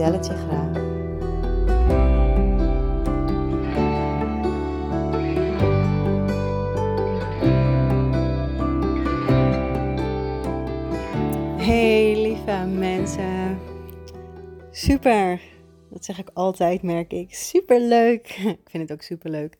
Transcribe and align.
vertel 0.00 0.18
het 0.18 0.26
je 0.26 0.34
graag. 0.34 0.88
Hey 11.66 12.22
lieve 12.22 12.66
mensen. 12.66 13.58
Super. 14.70 15.40
Dat 15.90 16.04
zeg 16.04 16.18
ik 16.18 16.30
altijd, 16.34 16.82
merk 16.82 17.12
ik. 17.12 17.34
Super 17.34 17.80
leuk. 17.80 18.28
Ik 18.64 18.70
vind 18.70 18.82
het 18.88 18.92
ook 18.92 19.02
super 19.02 19.30
leuk 19.30 19.58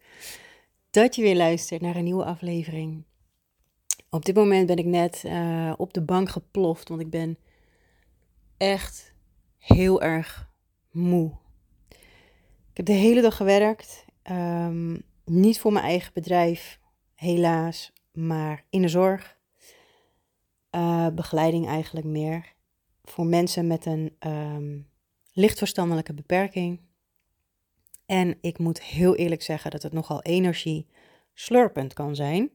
dat 0.90 1.14
je 1.16 1.22
weer 1.22 1.36
luistert 1.36 1.80
naar 1.80 1.96
een 1.96 2.04
nieuwe 2.04 2.24
aflevering. 2.24 3.04
Op 4.10 4.24
dit 4.24 4.34
moment 4.34 4.66
ben 4.66 4.76
ik 4.76 4.84
net 4.84 5.22
uh, 5.26 5.72
op 5.76 5.92
de 5.92 6.02
bank 6.02 6.28
geploft, 6.28 6.88
want 6.88 7.00
ik 7.00 7.10
ben 7.10 7.38
echt 8.56 9.14
heel 9.60 10.02
erg 10.02 10.50
moe. 10.90 11.32
Ik 12.70 12.76
heb 12.76 12.86
de 12.86 12.92
hele 12.92 13.20
dag 13.20 13.36
gewerkt. 13.36 14.04
Um, 14.30 15.02
niet 15.24 15.60
voor 15.60 15.72
mijn 15.72 15.84
eigen 15.84 16.12
bedrijf, 16.12 16.80
helaas, 17.14 17.92
maar 18.12 18.64
in 18.70 18.82
de 18.82 18.88
zorg. 18.88 19.38
Uh, 20.70 21.08
begeleiding 21.08 21.66
eigenlijk 21.66 22.06
meer. 22.06 22.52
Voor 23.04 23.26
mensen 23.26 23.66
met 23.66 23.86
een 23.86 24.16
um, 24.26 24.88
lichtverstandelijke 25.32 26.14
beperking. 26.14 26.80
En 28.06 28.38
ik 28.40 28.58
moet 28.58 28.82
heel 28.82 29.16
eerlijk 29.16 29.42
zeggen 29.42 29.70
dat 29.70 29.82
het 29.82 29.92
nogal 29.92 30.22
energie 30.22 30.86
slurpend 31.34 31.92
kan 31.92 32.14
zijn. 32.14 32.50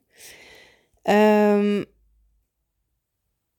Um, 1.03 1.85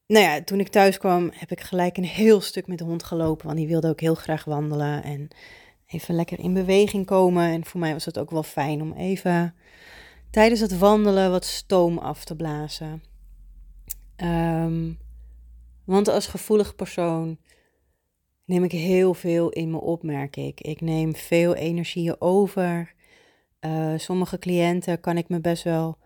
nou 0.07 0.25
ja, 0.25 0.43
toen 0.43 0.61
ik 0.61 0.69
thuis 0.69 0.99
kwam 0.99 1.31
heb 1.35 1.51
ik 1.51 1.61
gelijk 1.61 1.97
een 1.97 2.05
heel 2.05 2.41
stuk 2.41 2.67
met 2.67 2.79
de 2.79 2.85
hond 2.85 3.03
gelopen. 3.03 3.47
Want 3.47 3.59
die 3.59 3.69
wilde 3.69 3.89
ook 3.89 4.01
heel 4.01 4.15
graag 4.15 4.45
wandelen 4.45 5.03
en 5.03 5.29
even 5.87 6.15
lekker 6.15 6.39
in 6.39 6.55
beweging 6.55 7.07
komen. 7.07 7.45
En 7.45 7.65
voor 7.65 7.81
mij 7.81 7.93
was 7.93 8.05
het 8.05 8.19
ook 8.19 8.31
wel 8.31 8.43
fijn 8.43 8.83
om 8.83 8.93
even 8.93 9.55
tijdens 10.31 10.61
het 10.61 10.79
wandelen 10.79 11.31
wat 11.31 11.45
stoom 11.45 11.99
af 11.99 12.25
te 12.25 12.37
blazen. 12.37 13.03
Um, 14.17 14.99
want 15.85 16.09
als 16.09 16.27
gevoelig 16.27 16.75
persoon 16.75 17.39
neem 18.45 18.65
ik 18.65 18.73
heel 18.73 19.15
veel 19.15 19.51
in 19.51 19.71
me 19.71 19.81
op, 19.81 20.03
merk 20.03 20.37
ik. 20.37 20.61
Ik 20.61 20.81
neem 20.81 21.15
veel 21.15 21.55
energieën 21.55 22.21
over. 22.21 22.95
Uh, 23.61 23.93
sommige 23.97 24.39
cliënten 24.39 25.01
kan 25.01 25.17
ik 25.17 25.29
me 25.29 25.41
best 25.41 25.63
wel 25.63 25.99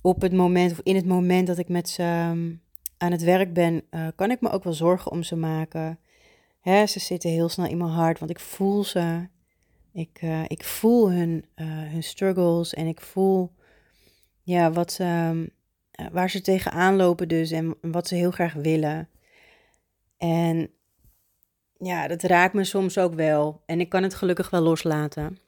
op 0.00 0.20
het 0.20 0.32
moment 0.32 0.72
of 0.72 0.80
in 0.82 0.96
het 0.96 1.06
moment 1.06 1.46
dat 1.46 1.58
ik 1.58 1.68
met 1.68 1.88
ze 1.88 2.02
ehm, 2.02 2.52
aan 3.00 3.12
het 3.12 3.22
werk 3.22 3.52
ben, 3.52 3.82
uh, 3.90 4.06
kan 4.16 4.30
ik 4.30 4.40
me 4.40 4.50
ook 4.50 4.64
wel 4.64 4.72
zorgen 4.72 5.10
om 5.10 5.22
ze 5.22 5.36
maken. 5.36 5.98
Hè, 6.60 6.86
ze 6.86 7.00
zitten 7.00 7.30
heel 7.30 7.48
snel 7.48 7.66
in 7.66 7.78
mijn 7.78 7.90
hart, 7.90 8.18
want 8.18 8.30
ik 8.30 8.40
voel 8.40 8.84
ze. 8.84 9.28
Ik, 9.92 10.22
uh, 10.22 10.44
ik 10.46 10.64
voel 10.64 11.10
hun, 11.10 11.44
hun 11.64 12.02
struggles 12.02 12.74
en 12.74 12.86
ik 12.86 13.00
voel 13.00 13.52
ja, 14.42 14.72
wat 14.72 14.98
waar 16.12 16.30
ze 16.30 16.40
tegenaan 16.40 16.96
lopen 16.96 17.28
dus 17.28 17.50
en 17.50 17.74
wat 17.80 18.08
ze 18.08 18.14
heel 18.14 18.30
graag 18.30 18.52
willen. 18.52 19.08
En 20.16 20.70
ja, 21.78 22.08
dat 22.08 22.22
raakt 22.22 22.54
me 22.54 22.64
soms 22.64 22.98
ook 22.98 23.14
wel. 23.14 23.62
En 23.66 23.80
ik 23.80 23.88
kan 23.88 24.02
het 24.02 24.14
gelukkig 24.14 24.50
wel 24.50 24.60
loslaten. 24.60 25.38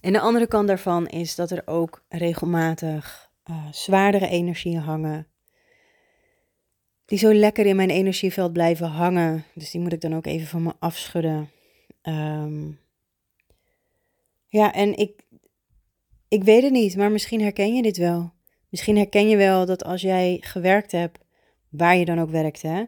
En 0.00 0.12
de 0.12 0.20
andere 0.20 0.46
kant 0.46 0.68
daarvan 0.68 1.06
is 1.06 1.34
dat 1.34 1.50
er 1.50 1.62
ook 1.64 2.04
regelmatig 2.08 3.30
zwaardere 3.70 4.28
energieën 4.28 4.80
hangen. 4.80 5.26
Die 7.04 7.18
zo 7.18 7.34
lekker 7.34 7.66
in 7.66 7.76
mijn 7.76 7.90
energieveld 7.90 8.52
blijven 8.52 8.88
hangen. 8.88 9.44
Dus 9.54 9.70
die 9.70 9.80
moet 9.80 9.92
ik 9.92 10.00
dan 10.00 10.14
ook 10.14 10.26
even 10.26 10.46
van 10.46 10.62
me 10.62 10.72
afschudden. 10.78 11.50
Um, 12.02 12.78
ja, 14.48 14.72
en 14.72 14.96
ik, 14.96 15.22
ik 16.28 16.44
weet 16.44 16.62
het 16.62 16.72
niet, 16.72 16.96
maar 16.96 17.12
misschien 17.12 17.40
herken 17.40 17.74
je 17.74 17.82
dit 17.82 17.96
wel. 17.96 18.32
Misschien 18.68 18.96
herken 18.96 19.28
je 19.28 19.36
wel 19.36 19.66
dat 19.66 19.84
als 19.84 20.00
jij 20.00 20.38
gewerkt 20.40 20.92
hebt, 20.92 21.18
waar 21.68 21.96
je 21.96 22.04
dan 22.04 22.20
ook 22.20 22.30
werkt, 22.30 22.62
hè, 22.62 22.84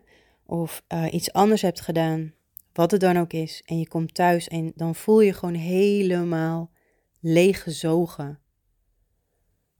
of 0.46 0.84
uh, 0.94 1.06
iets 1.10 1.32
anders 1.32 1.62
hebt 1.62 1.80
gedaan, 1.80 2.34
wat 2.72 2.90
het 2.90 3.00
dan 3.00 3.16
ook 3.16 3.32
is, 3.32 3.62
en 3.64 3.78
je 3.78 3.88
komt 3.88 4.14
thuis 4.14 4.48
en 4.48 4.72
dan 4.74 4.94
voel 4.94 5.20
je 5.20 5.32
gewoon 5.32 5.54
helemaal 5.54 6.70
leeggezogen. 7.20 8.40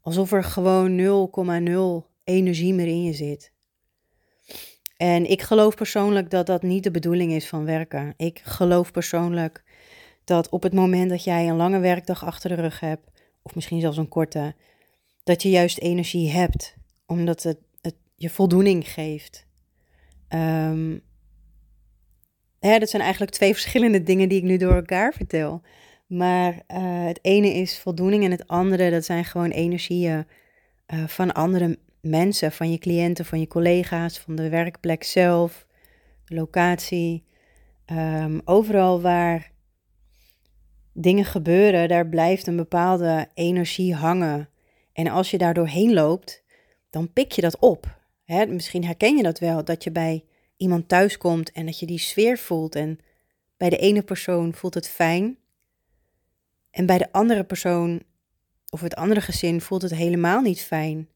Alsof 0.00 0.32
er 0.32 0.44
gewoon 0.44 0.98
0,0 2.04 2.10
energie 2.24 2.74
meer 2.74 2.86
in 2.86 3.02
je 3.02 3.12
zit. 3.12 3.52
En 4.96 5.30
ik 5.30 5.42
geloof 5.42 5.74
persoonlijk 5.74 6.30
dat 6.30 6.46
dat 6.46 6.62
niet 6.62 6.82
de 6.82 6.90
bedoeling 6.90 7.32
is 7.32 7.48
van 7.48 7.64
werken. 7.64 8.14
Ik 8.16 8.40
geloof 8.44 8.90
persoonlijk 8.90 9.64
dat 10.24 10.48
op 10.48 10.62
het 10.62 10.72
moment 10.72 11.10
dat 11.10 11.24
jij 11.24 11.48
een 11.48 11.56
lange 11.56 11.78
werkdag 11.78 12.24
achter 12.24 12.48
de 12.48 12.62
rug 12.62 12.80
hebt, 12.80 13.10
of 13.42 13.54
misschien 13.54 13.80
zelfs 13.80 13.96
een 13.96 14.08
korte, 14.08 14.54
dat 15.24 15.42
je 15.42 15.50
juist 15.50 15.78
energie 15.78 16.30
hebt, 16.30 16.76
omdat 17.06 17.42
het, 17.42 17.58
het 17.80 17.94
je 18.14 18.30
voldoening 18.30 18.88
geeft. 18.88 19.46
Um, 20.28 21.02
hè, 22.60 22.78
dat 22.78 22.90
zijn 22.90 23.02
eigenlijk 23.02 23.32
twee 23.32 23.52
verschillende 23.58 24.02
dingen 24.02 24.28
die 24.28 24.38
ik 24.38 24.44
nu 24.44 24.56
door 24.56 24.74
elkaar 24.74 25.12
vertel. 25.12 25.62
Maar 26.06 26.52
uh, 26.52 27.04
het 27.04 27.18
ene 27.22 27.54
is 27.54 27.78
voldoening 27.78 28.24
en 28.24 28.30
het 28.30 28.48
andere, 28.48 28.90
dat 28.90 29.04
zijn 29.04 29.24
gewoon 29.24 29.50
energieën 29.50 30.26
uh, 30.94 31.06
van 31.06 31.32
andere 31.32 31.78
mensen, 32.06 32.52
van 32.52 32.70
je 32.70 32.78
cliënten, 32.78 33.24
van 33.24 33.40
je 33.40 33.46
collega's, 33.46 34.18
van 34.18 34.34
de 34.34 34.48
werkplek 34.48 35.04
zelf, 35.04 35.66
de 36.24 36.34
locatie. 36.34 37.24
Um, 37.92 38.40
overal 38.44 39.00
waar 39.00 39.50
dingen 40.92 41.24
gebeuren, 41.24 41.88
daar 41.88 42.08
blijft 42.08 42.46
een 42.46 42.56
bepaalde 42.56 43.28
energie 43.34 43.94
hangen. 43.94 44.48
En 44.92 45.08
als 45.08 45.30
je 45.30 45.38
daar 45.38 45.54
doorheen 45.54 45.92
loopt, 45.92 46.42
dan 46.90 47.12
pik 47.12 47.32
je 47.32 47.42
dat 47.42 47.58
op. 47.58 47.98
Hè, 48.24 48.46
misschien 48.46 48.84
herken 48.84 49.16
je 49.16 49.22
dat 49.22 49.38
wel, 49.38 49.64
dat 49.64 49.84
je 49.84 49.90
bij 49.90 50.24
iemand 50.56 50.88
thuis 50.88 51.18
komt 51.18 51.52
en 51.52 51.66
dat 51.66 51.78
je 51.78 51.86
die 51.86 51.98
sfeer 51.98 52.38
voelt. 52.38 52.74
En 52.74 52.98
bij 53.56 53.70
de 53.70 53.76
ene 53.76 54.02
persoon 54.02 54.54
voelt 54.54 54.74
het 54.74 54.88
fijn. 54.88 55.38
En 56.70 56.86
bij 56.86 56.98
de 56.98 57.12
andere 57.12 57.44
persoon 57.44 58.02
of 58.70 58.80
het 58.80 58.94
andere 58.94 59.20
gezin 59.20 59.60
voelt 59.60 59.82
het 59.82 59.94
helemaal 59.94 60.40
niet 60.40 60.60
fijn. 60.60 61.08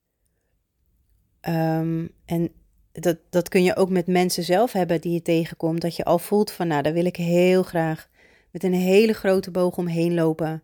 Um, 1.49 2.11
en 2.25 2.53
dat, 2.93 3.19
dat 3.31 3.49
kun 3.49 3.63
je 3.63 3.77
ook 3.77 3.91
met 3.91 4.07
mensen 4.07 4.43
zelf 4.43 4.73
hebben 4.73 5.01
die 5.01 5.13
je 5.13 5.23
tegenkomt. 5.23 5.81
Dat 5.81 5.97
je 5.97 6.05
al 6.05 6.19
voelt 6.19 6.51
van, 6.51 6.67
nou, 6.67 6.83
daar 6.83 6.93
wil 6.93 7.05
ik 7.05 7.17
heel 7.17 7.63
graag 7.63 8.09
met 8.51 8.63
een 8.63 8.75
hele 8.75 9.13
grote 9.13 9.51
boog 9.51 9.77
omheen 9.77 10.15
lopen. 10.15 10.63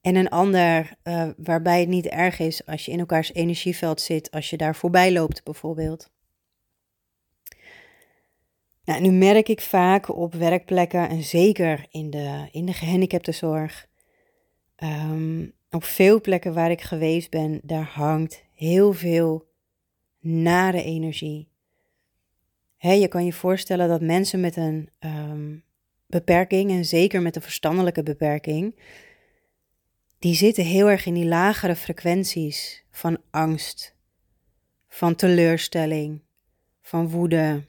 En 0.00 0.16
een 0.16 0.28
ander 0.28 0.96
uh, 1.04 1.28
waarbij 1.36 1.80
het 1.80 1.88
niet 1.88 2.06
erg 2.06 2.38
is 2.38 2.66
als 2.66 2.84
je 2.84 2.92
in 2.92 2.98
elkaars 2.98 3.32
energieveld 3.32 4.00
zit, 4.00 4.30
als 4.30 4.50
je 4.50 4.56
daar 4.56 4.76
voorbij 4.76 5.12
loopt 5.12 5.44
bijvoorbeeld. 5.44 6.10
Nou, 8.84 9.00
nu 9.00 9.10
merk 9.10 9.48
ik 9.48 9.60
vaak 9.60 10.16
op 10.16 10.34
werkplekken 10.34 11.08
en 11.08 11.22
zeker 11.22 11.86
in 11.90 12.10
de, 12.10 12.48
in 12.50 12.66
de 12.66 12.72
gehandicaptenzorg, 12.72 13.86
um, 14.76 15.52
op 15.70 15.84
veel 15.84 16.20
plekken 16.20 16.54
waar 16.54 16.70
ik 16.70 16.80
geweest 16.80 17.30
ben, 17.30 17.60
daar 17.62 17.90
hangt 17.94 18.44
heel 18.58 18.92
veel 18.92 19.48
nare 20.20 20.82
energie. 20.82 21.48
Je 22.76 23.08
kan 23.08 23.24
je 23.24 23.32
voorstellen 23.32 23.88
dat 23.88 24.00
mensen 24.00 24.40
met 24.40 24.56
een 24.56 24.90
um, 25.00 25.64
beperking, 26.06 26.70
en 26.70 26.84
zeker 26.84 27.22
met 27.22 27.36
een 27.36 27.42
verstandelijke 27.42 28.02
beperking, 28.02 28.80
die 30.18 30.34
zitten 30.34 30.64
heel 30.64 30.90
erg 30.90 31.06
in 31.06 31.14
die 31.14 31.26
lagere 31.26 31.76
frequenties 31.76 32.84
van 32.90 33.18
angst, 33.30 33.96
van 34.88 35.14
teleurstelling, 35.14 36.22
van 36.80 37.10
woede. 37.10 37.64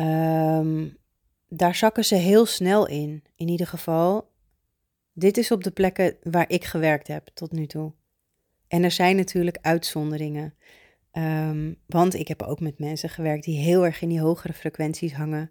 Um, 0.00 0.96
daar 1.48 1.74
zakken 1.74 2.04
ze 2.04 2.14
heel 2.14 2.46
snel 2.46 2.88
in. 2.88 3.24
In 3.36 3.48
ieder 3.48 3.66
geval, 3.66 4.30
dit 5.12 5.36
is 5.36 5.50
op 5.50 5.64
de 5.64 5.70
plekken 5.70 6.16
waar 6.22 6.48
ik 6.48 6.64
gewerkt 6.64 7.08
heb 7.08 7.30
tot 7.34 7.52
nu 7.52 7.66
toe. 7.66 7.92
En 8.72 8.84
er 8.84 8.90
zijn 8.90 9.16
natuurlijk 9.16 9.58
uitzonderingen. 9.60 10.54
Um, 11.12 11.76
want 11.86 12.14
ik 12.14 12.28
heb 12.28 12.42
ook 12.42 12.60
met 12.60 12.78
mensen 12.78 13.08
gewerkt 13.08 13.44
die 13.44 13.58
heel 13.58 13.84
erg 13.84 14.02
in 14.02 14.08
die 14.08 14.20
hogere 14.20 14.52
frequenties 14.52 15.12
hangen. 15.12 15.50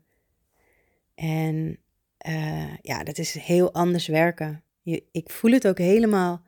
En 1.15 1.79
uh, 2.27 2.77
ja, 2.81 3.03
dat 3.03 3.17
is 3.17 3.33
heel 3.33 3.73
anders 3.73 4.07
werken. 4.07 4.63
Ik 5.11 5.29
voel 5.29 5.51
het 5.51 5.67
ook 5.67 5.77
helemaal 5.77 6.43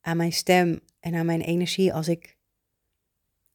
aan 0.00 0.16
mijn 0.16 0.32
stem 0.32 0.80
en 1.00 1.14
aan 1.14 1.26
mijn 1.26 1.40
energie 1.40 1.92
als 1.92 2.08
ik, 2.08 2.36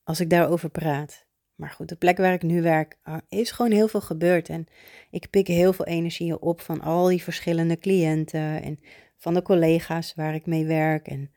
als 0.03 0.19
ik 0.19 0.29
daarover 0.29 0.69
praat. 0.69 1.25
Maar 1.55 1.69
goed, 1.69 1.89
de 1.89 1.95
plek 1.95 2.17
waar 2.17 2.33
ik 2.33 2.43
nu 2.43 2.61
werk, 2.61 2.97
uh, 3.05 3.17
is 3.29 3.51
gewoon 3.51 3.71
heel 3.71 3.87
veel 3.87 4.01
gebeurd. 4.01 4.49
En 4.49 4.65
ik 5.09 5.29
pik 5.29 5.47
heel 5.47 5.73
veel 5.73 5.85
energie 5.85 6.39
op 6.39 6.61
van 6.61 6.81
al 6.81 7.07
die 7.07 7.23
verschillende 7.23 7.77
cliënten 7.77 8.61
en 8.63 8.79
van 9.17 9.33
de 9.33 9.41
collega's 9.41 10.13
waar 10.13 10.35
ik 10.35 10.45
mee 10.45 10.65
werk 10.65 11.07
en 11.07 11.31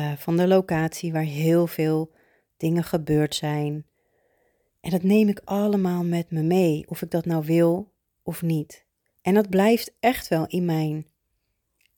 uh, 0.00 0.12
van 0.16 0.36
de 0.36 0.46
locatie 0.46 1.12
waar 1.12 1.22
heel 1.22 1.66
veel 1.66 2.12
dingen 2.56 2.84
gebeurd 2.84 3.34
zijn. 3.34 3.86
En 4.80 4.90
dat 4.90 5.02
neem 5.02 5.28
ik 5.28 5.40
allemaal 5.44 6.04
met 6.04 6.30
me 6.30 6.42
mee, 6.42 6.84
of 6.88 7.02
ik 7.02 7.10
dat 7.10 7.24
nou 7.24 7.44
wil 7.44 7.92
of 8.22 8.42
niet. 8.42 8.84
En 9.22 9.34
dat 9.34 9.50
blijft 9.50 9.94
echt 10.00 10.28
wel 10.28 10.46
in 10.46 10.64
mijn, 10.64 11.06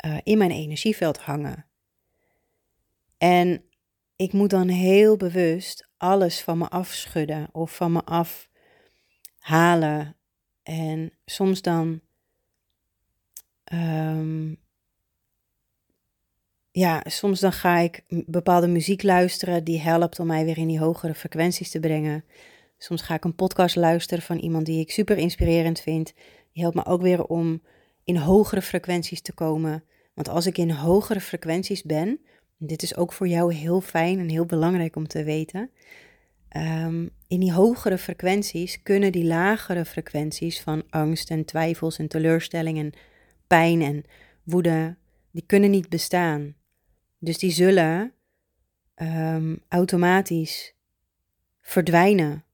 uh, 0.07 0.19
in 0.23 0.39
mijn 0.39 0.51
energieveld 0.51 1.19
hangen. 1.19 1.67
En 3.19 3.65
ik 4.17 4.33
moet 4.33 4.51
dan 4.51 4.69
heel 4.69 5.17
bewust 5.17 5.89
alles 5.97 6.43
van 6.43 6.59
me 6.59 6.69
afschudden 6.69 7.49
of 7.53 7.77
van 7.77 7.93
me 7.93 8.03
afhalen. 9.41 10.17
En 10.63 11.13
soms 11.25 11.63
dan 11.63 12.01
um, 13.73 14.62
ja, 16.73 17.03
soms 17.05 17.41
dan 17.41 17.53
ga 17.53 17.79
ik 17.79 18.03
bepaalde 18.27 18.67
muziek 18.67 19.03
luisteren 19.03 19.65
die 19.65 19.81
helpt 19.81 20.21
om 20.21 20.27
mij 20.27 20.45
weer 20.45 20.59
in 20.59 20.69
die 20.69 20.79
hogere 20.79 21.15
frequenties 21.15 21.71
te 21.71 21.81
brengen. 21.81 22.25
Soms 22.79 23.03
ga 23.03 23.15
ik 23.15 23.25
een 23.25 23.35
podcast 23.35 23.77
luisteren 23.77 24.23
van 24.23 24.39
iemand 24.39 24.67
die 24.67 24.81
ik 24.81 24.91
super 24.91 25.17
inspirerend 25.17 25.81
vind. 25.81 26.13
Die 26.53 26.63
helpt 26.63 26.77
me 26.77 26.85
ook 26.85 27.03
weer 27.03 27.25
om 27.25 27.63
in 28.05 28.17
hogere 28.17 28.63
frequenties 28.63 29.21
te 29.21 29.33
komen. 29.33 29.85
Want 30.15 30.29
als 30.29 30.47
ik 30.47 30.59
in 30.59 30.71
hogere 30.71 31.21
frequenties 31.21 31.83
ben, 31.83 32.21
dit 32.59 32.83
is 32.83 32.97
ook 32.97 33.13
voor 33.13 33.29
jou 33.29 33.55
heel 33.55 33.81
fijn 33.81 34.19
en 34.19 34.29
heel 34.29 34.47
belangrijk 34.47 34.97
om 34.97 35.07
te 35.07 35.25
weten. 35.25 35.71
Um, 36.57 37.11
in 37.29 37.41
die 37.41 37.53
hogere 37.53 37.99
frequenties 37.99 38.83
kunnen 38.83 39.13
die 39.13 39.25
lagere 39.25 39.85
frequenties 39.85 40.61
van 40.61 40.83
angst 40.91 41.31
en 41.31 41.45
twijfels 41.45 41.99
en 41.99 42.09
teleurstelling 42.09 42.79
en 42.79 42.93
pijn 43.47 43.83
en 43.83 44.05
woede, 44.43 44.97
die 45.31 45.45
kunnen 45.47 45.71
niet 45.71 45.89
bestaan. 45.89 46.55
Dus 47.25 47.39
die 47.39 47.51
zullen 47.51 48.13
um, 48.97 49.63
automatisch 49.69 50.75
verdwijnen, 51.61 52.45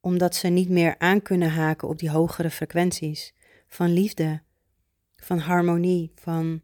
omdat 0.00 0.34
ze 0.34 0.48
niet 0.48 0.68
meer 0.68 0.98
aan 0.98 1.22
kunnen 1.22 1.50
haken 1.50 1.88
op 1.88 1.98
die 1.98 2.10
hogere 2.10 2.50
frequenties 2.50 3.34
van 3.66 3.92
liefde, 3.92 4.42
van 5.16 5.38
harmonie, 5.38 6.12
van 6.14 6.60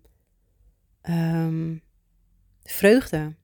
um, 1.02 1.82
vreugde. 2.62 3.34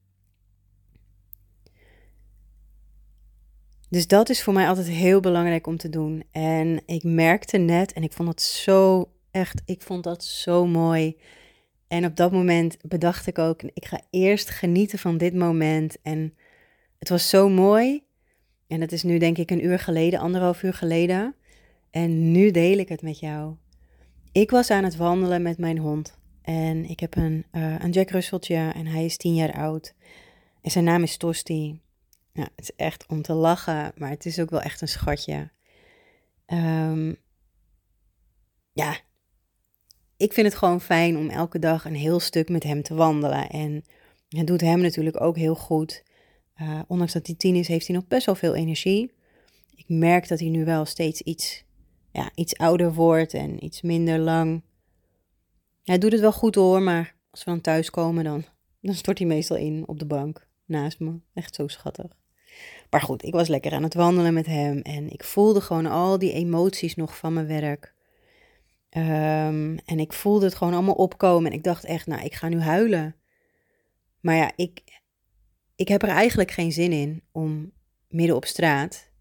Dus 3.89 4.07
dat 4.07 4.29
is 4.29 4.43
voor 4.43 4.53
mij 4.53 4.67
altijd 4.67 4.87
heel 4.87 5.19
belangrijk 5.19 5.67
om 5.67 5.77
te 5.77 5.89
doen. 5.89 6.23
En 6.31 6.81
ik 6.85 7.03
merkte 7.03 7.57
net, 7.57 7.93
en 7.93 8.03
ik 8.03 8.13
vond 8.13 8.29
het 8.29 8.41
zo 8.41 9.11
echt, 9.31 9.61
ik 9.65 9.81
vond 9.81 10.03
dat 10.03 10.23
zo 10.23 10.65
mooi. 10.65 11.17
En 11.87 12.05
op 12.05 12.15
dat 12.15 12.31
moment 12.31 12.77
bedacht 12.81 13.27
ik 13.27 13.39
ook, 13.39 13.61
ik 13.61 13.85
ga 13.85 14.01
eerst 14.09 14.49
genieten 14.49 14.99
van 14.99 15.17
dit 15.17 15.33
moment. 15.33 16.01
En 16.01 16.33
het 16.99 17.09
was 17.09 17.29
zo 17.29 17.49
mooi. 17.49 18.03
En 18.67 18.81
het 18.81 18.91
is 18.91 19.03
nu 19.03 19.17
denk 19.17 19.37
ik 19.37 19.51
een 19.51 19.65
uur 19.65 19.79
geleden, 19.79 20.19
anderhalf 20.19 20.63
uur 20.63 20.73
geleden. 20.73 21.35
En 21.91 22.31
nu 22.31 22.51
deel 22.51 22.77
ik 22.77 22.89
het 22.89 23.01
met 23.01 23.19
jou. 23.19 23.55
Ik 24.31 24.51
was 24.51 24.69
aan 24.69 24.83
het 24.83 24.95
wandelen 24.95 25.41
met 25.41 25.57
mijn 25.57 25.77
hond. 25.77 26.17
En 26.41 26.85
ik 26.85 26.99
heb 26.99 27.15
een, 27.15 27.45
uh, 27.51 27.79
een 27.79 27.91
Jack 27.91 28.09
Russeltje 28.09 28.71
en 28.75 28.85
hij 28.85 29.05
is 29.05 29.17
tien 29.17 29.35
jaar 29.35 29.53
oud. 29.53 29.93
En 30.61 30.71
zijn 30.71 30.83
naam 30.83 31.03
is 31.03 31.17
Tosti. 31.17 31.81
Nou, 32.33 32.49
het 32.55 32.69
is 32.69 32.75
echt 32.75 33.05
om 33.07 33.21
te 33.21 33.33
lachen, 33.33 33.91
maar 33.95 34.09
het 34.09 34.25
is 34.25 34.39
ook 34.39 34.49
wel 34.49 34.61
echt 34.61 34.81
een 34.81 34.87
schatje. 34.87 35.49
Um, 36.47 37.17
ja, 38.73 38.97
ik 40.17 40.33
vind 40.33 40.47
het 40.47 40.55
gewoon 40.55 40.81
fijn 40.81 41.17
om 41.17 41.29
elke 41.29 41.59
dag 41.59 41.85
een 41.85 41.95
heel 41.95 42.19
stuk 42.19 42.49
met 42.49 42.63
hem 42.63 42.81
te 42.81 42.95
wandelen. 42.95 43.49
En 43.49 43.83
het 44.29 44.47
doet 44.47 44.61
hem 44.61 44.81
natuurlijk 44.81 45.21
ook 45.21 45.37
heel 45.37 45.55
goed. 45.55 46.03
Uh, 46.61 46.79
ondanks 46.87 47.13
dat 47.13 47.27
hij 47.27 47.35
tien 47.35 47.55
is, 47.55 47.67
heeft 47.67 47.87
hij 47.87 47.95
nog 47.95 48.07
best 48.07 48.25
wel 48.25 48.35
veel 48.35 48.55
energie. 48.55 49.11
Ik 49.75 49.85
merk 49.87 50.27
dat 50.27 50.39
hij 50.39 50.49
nu 50.49 50.65
wel 50.65 50.85
steeds 50.85 51.21
iets, 51.21 51.63
ja, 52.11 52.31
iets 52.35 52.57
ouder 52.57 52.93
wordt 52.93 53.33
en 53.33 53.63
iets 53.63 53.81
minder 53.81 54.19
lang. 54.19 54.61
Hij 55.83 55.97
doet 55.97 56.11
het 56.11 56.21
wel 56.21 56.31
goed 56.31 56.55
hoor, 56.55 56.81
maar 56.81 57.15
als 57.31 57.43
we 57.43 57.51
dan 57.51 57.61
thuis 57.61 57.89
komen, 57.89 58.23
dan, 58.23 58.45
dan 58.81 58.93
stort 58.93 59.17
hij 59.17 59.27
meestal 59.27 59.57
in 59.57 59.87
op 59.87 59.99
de 59.99 60.05
bank 60.05 60.47
naast 60.65 60.99
me. 60.99 61.19
Echt 61.33 61.55
zo 61.55 61.67
schattig. 61.67 62.11
Maar 62.89 63.01
goed, 63.01 63.23
ik 63.23 63.33
was 63.33 63.47
lekker 63.47 63.71
aan 63.71 63.83
het 63.83 63.93
wandelen 63.93 64.33
met 64.33 64.45
hem 64.45 64.81
en 64.81 65.09
ik 65.09 65.23
voelde 65.23 65.61
gewoon 65.61 65.85
al 65.85 66.19
die 66.19 66.33
emoties 66.33 66.95
nog 66.95 67.17
van 67.17 67.33
mijn 67.33 67.47
werk. 67.47 67.95
Um, 68.97 69.77
en 69.85 69.99
ik 69.99 70.13
voelde 70.13 70.45
het 70.45 70.55
gewoon 70.55 70.73
allemaal 70.73 70.95
opkomen. 70.95 71.51
En 71.51 71.57
ik 71.57 71.63
dacht 71.63 71.85
echt, 71.85 72.07
nou, 72.07 72.23
ik 72.23 72.33
ga 72.33 72.47
nu 72.47 72.59
huilen. 72.59 73.15
Maar 74.19 74.35
ja, 74.35 74.51
ik, 74.55 75.01
ik 75.75 75.87
heb 75.87 76.01
er 76.01 76.09
eigenlijk 76.09 76.51
geen 76.51 76.71
zin 76.71 76.91
in 76.91 77.21
om 77.31 77.71
midden 78.09 78.35
op 78.35 78.45
straat 78.45 79.11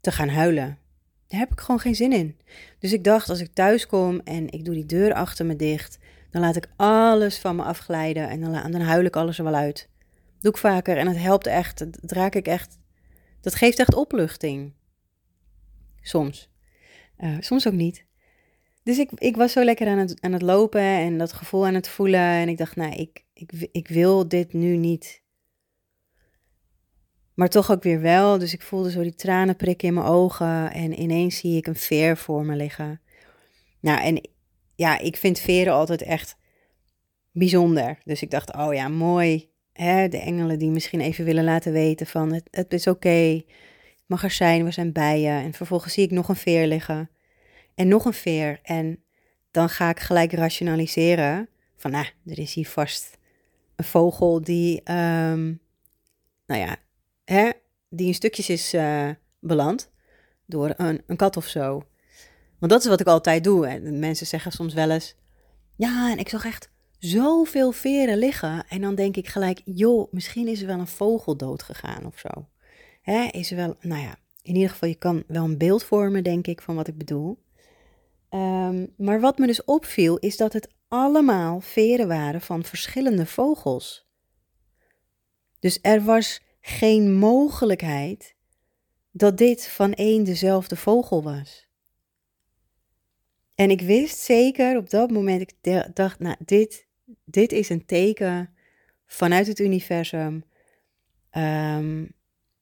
te 0.00 0.12
gaan 0.12 0.28
huilen. 0.28 0.78
Daar 1.26 1.40
heb 1.40 1.52
ik 1.52 1.60
gewoon 1.60 1.80
geen 1.80 1.94
zin 1.94 2.12
in. 2.12 2.38
Dus 2.78 2.92
ik 2.92 3.04
dacht, 3.04 3.28
als 3.28 3.40
ik 3.40 3.54
thuis 3.54 3.86
kom 3.86 4.20
en 4.20 4.50
ik 4.50 4.64
doe 4.64 4.74
die 4.74 4.86
deur 4.86 5.14
achter 5.14 5.46
me 5.46 5.56
dicht, 5.56 5.98
dan 6.30 6.42
laat 6.42 6.56
ik 6.56 6.68
alles 6.76 7.38
van 7.38 7.56
me 7.56 7.62
afglijden 7.62 8.28
en 8.28 8.40
dan, 8.40 8.52
dan 8.52 8.80
huil 8.80 9.04
ik 9.04 9.16
alles 9.16 9.38
er 9.38 9.44
wel 9.44 9.54
uit. 9.54 9.88
doe 10.40 10.50
ik 10.50 10.56
vaker 10.56 10.96
en 10.96 11.06
het 11.06 11.18
helpt 11.18 11.46
echt. 11.46 12.08
Dat 12.08 12.34
ik 12.34 12.46
echt. 12.46 12.78
Dat 13.40 13.54
geeft 13.54 13.78
echt 13.78 13.94
opluchting. 13.94 14.72
Soms. 16.00 16.50
Uh, 17.18 17.36
soms 17.40 17.66
ook 17.66 17.72
niet. 17.72 18.06
Dus 18.88 18.98
ik, 18.98 19.10
ik 19.14 19.36
was 19.36 19.52
zo 19.52 19.64
lekker 19.64 19.88
aan 19.88 19.98
het, 19.98 20.20
aan 20.20 20.32
het 20.32 20.42
lopen 20.42 20.80
en 20.80 21.18
dat 21.18 21.32
gevoel 21.32 21.66
aan 21.66 21.74
het 21.74 21.88
voelen. 21.88 22.20
En 22.20 22.48
ik 22.48 22.58
dacht, 22.58 22.76
nou, 22.76 22.92
ik, 22.92 23.24
ik, 23.32 23.68
ik 23.72 23.88
wil 23.88 24.28
dit 24.28 24.52
nu 24.52 24.76
niet. 24.76 25.22
Maar 27.34 27.48
toch 27.48 27.70
ook 27.70 27.82
weer 27.82 28.00
wel. 28.00 28.38
Dus 28.38 28.52
ik 28.52 28.62
voelde 28.62 28.90
zo 28.90 29.02
die 29.02 29.14
tranen 29.14 29.56
prikken 29.56 29.88
in 29.88 29.94
mijn 29.94 30.06
ogen. 30.06 30.72
En 30.72 31.00
ineens 31.00 31.38
zie 31.38 31.56
ik 31.56 31.66
een 31.66 31.76
veer 31.76 32.16
voor 32.16 32.44
me 32.44 32.56
liggen. 32.56 33.00
Nou, 33.80 34.00
en 34.00 34.28
ja, 34.74 34.98
ik 34.98 35.16
vind 35.16 35.38
veren 35.38 35.72
altijd 35.72 36.02
echt 36.02 36.36
bijzonder. 37.32 37.98
Dus 38.04 38.22
ik 38.22 38.30
dacht, 38.30 38.54
oh 38.56 38.74
ja, 38.74 38.88
mooi. 38.88 39.50
Hè? 39.72 40.08
De 40.08 40.18
engelen 40.18 40.58
die 40.58 40.70
misschien 40.70 41.00
even 41.00 41.24
willen 41.24 41.44
laten 41.44 41.72
weten 41.72 42.06
van 42.06 42.32
het, 42.32 42.48
het 42.50 42.72
is 42.72 42.86
oké. 42.86 43.42
Mag 44.06 44.24
er 44.24 44.30
zijn, 44.30 44.64
we 44.64 44.70
zijn 44.70 44.92
bij 44.92 45.20
je. 45.20 45.28
En 45.28 45.52
vervolgens 45.52 45.94
zie 45.94 46.04
ik 46.04 46.10
nog 46.10 46.28
een 46.28 46.36
veer 46.36 46.66
liggen 46.66 47.10
en 47.78 47.88
nog 47.88 48.04
een 48.04 48.12
veer. 48.12 48.58
En 48.62 49.02
dan 49.50 49.68
ga 49.68 49.90
ik 49.90 50.00
gelijk 50.00 50.32
rationaliseren 50.32 51.48
van, 51.76 51.90
nou, 51.90 52.06
er 52.26 52.38
is 52.38 52.54
hier 52.54 52.68
vast 52.68 53.18
een 53.76 53.84
vogel 53.84 54.42
die, 54.42 54.76
um, 54.76 55.60
nou 56.46 56.60
ja, 56.60 56.76
hè, 57.24 57.50
die 57.88 58.06
in 58.06 58.14
stukjes 58.14 58.48
is 58.48 58.74
uh, 58.74 59.10
beland 59.40 59.90
door 60.46 60.74
een, 60.76 61.02
een 61.06 61.16
kat 61.16 61.36
of 61.36 61.46
zo. 61.46 61.82
Want 62.58 62.72
dat 62.72 62.80
is 62.80 62.88
wat 62.88 63.00
ik 63.00 63.06
altijd 63.06 63.44
doe. 63.44 63.66
En 63.66 63.98
mensen 63.98 64.26
zeggen 64.26 64.52
soms 64.52 64.74
wel 64.74 64.90
eens, 64.90 65.14
ja, 65.76 66.10
en 66.10 66.18
ik 66.18 66.28
zag 66.28 66.44
echt 66.44 66.70
zoveel 66.98 67.72
veren 67.72 68.18
liggen. 68.18 68.64
En 68.68 68.80
dan 68.80 68.94
denk 68.94 69.16
ik 69.16 69.28
gelijk, 69.28 69.60
joh, 69.64 70.12
misschien 70.12 70.48
is 70.48 70.60
er 70.60 70.66
wel 70.66 70.78
een 70.78 70.86
vogel 70.86 71.36
dood 71.36 71.62
gegaan 71.62 72.06
of 72.06 72.18
zo. 72.18 72.48
Hè, 73.02 73.28
is 73.30 73.50
er 73.50 73.56
wel, 73.56 73.76
nou 73.80 74.02
ja, 74.02 74.16
in 74.42 74.54
ieder 74.54 74.70
geval, 74.70 74.88
je 74.88 74.94
kan 74.94 75.24
wel 75.26 75.44
een 75.44 75.58
beeld 75.58 75.84
vormen, 75.84 76.24
denk 76.24 76.46
ik, 76.46 76.62
van 76.62 76.74
wat 76.74 76.88
ik 76.88 76.98
bedoel. 76.98 77.38
Um, 78.30 78.94
maar 78.96 79.20
wat 79.20 79.38
me 79.38 79.46
dus 79.46 79.64
opviel, 79.64 80.16
is 80.16 80.36
dat 80.36 80.52
het 80.52 80.68
allemaal 80.88 81.60
veren 81.60 82.08
waren 82.08 82.40
van 82.40 82.64
verschillende 82.64 83.26
vogels. 83.26 84.06
Dus 85.60 85.78
er 85.82 86.02
was 86.02 86.40
geen 86.60 87.14
mogelijkheid 87.14 88.34
dat 89.10 89.38
dit 89.38 89.68
van 89.68 89.92
één 89.92 90.24
dezelfde 90.24 90.76
vogel 90.76 91.22
was. 91.22 91.68
En 93.54 93.70
ik 93.70 93.80
wist 93.80 94.18
zeker 94.18 94.76
op 94.76 94.90
dat 94.90 95.10
moment, 95.10 95.40
ik 95.40 95.54
dacht, 95.94 96.18
nou, 96.18 96.36
dit, 96.44 96.86
dit 97.24 97.52
is 97.52 97.68
een 97.68 97.86
teken 97.86 98.54
vanuit 99.06 99.46
het 99.46 99.58
universum 99.58 100.44
um, 101.32 102.12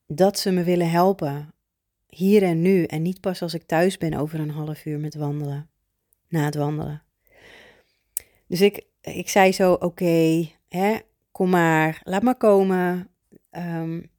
dat 0.06 0.38
ze 0.38 0.50
me 0.50 0.62
willen 0.62 0.90
helpen 0.90 1.54
hier 2.16 2.42
en 2.42 2.62
nu 2.62 2.84
en 2.84 3.02
niet 3.02 3.20
pas 3.20 3.42
als 3.42 3.54
ik 3.54 3.62
thuis 3.62 3.98
ben 3.98 4.14
over 4.14 4.40
een 4.40 4.50
half 4.50 4.84
uur 4.84 4.98
met 4.98 5.14
wandelen, 5.14 5.70
na 6.28 6.44
het 6.44 6.54
wandelen. 6.54 7.02
Dus 8.46 8.60
ik, 8.60 8.84
ik 9.00 9.28
zei 9.28 9.52
zo, 9.52 9.72
oké, 9.72 10.48
kom 11.30 11.50
maar, 11.50 12.00
laat 12.04 12.22
maar 12.22 12.36
komen, 12.36 13.08
um, 13.50 14.10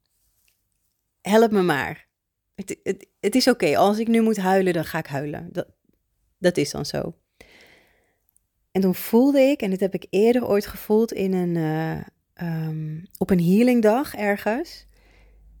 help 1.20 1.50
me 1.50 1.62
maar. 1.62 2.06
Het, 2.54 2.78
het, 2.82 3.06
het 3.20 3.34
is 3.34 3.48
oké, 3.48 3.76
als 3.76 3.98
ik 3.98 4.08
nu 4.08 4.20
moet 4.20 4.36
huilen, 4.36 4.72
dan 4.72 4.84
ga 4.84 4.98
ik 4.98 5.06
huilen. 5.06 5.48
Dat, 5.52 5.68
dat 6.38 6.56
is 6.56 6.70
dan 6.70 6.86
zo. 6.86 7.14
En 8.70 8.80
toen 8.80 8.94
voelde 8.94 9.40
ik, 9.40 9.62
en 9.62 9.70
dit 9.70 9.80
heb 9.80 9.94
ik 9.94 10.06
eerder 10.10 10.46
ooit 10.46 10.66
gevoeld 10.66 11.12
in 11.12 11.32
een, 11.32 11.54
uh, 11.54 12.00
um, 12.66 13.02
op 13.16 13.30
een 13.30 13.42
healingdag 13.42 14.14
ergens. 14.14 14.87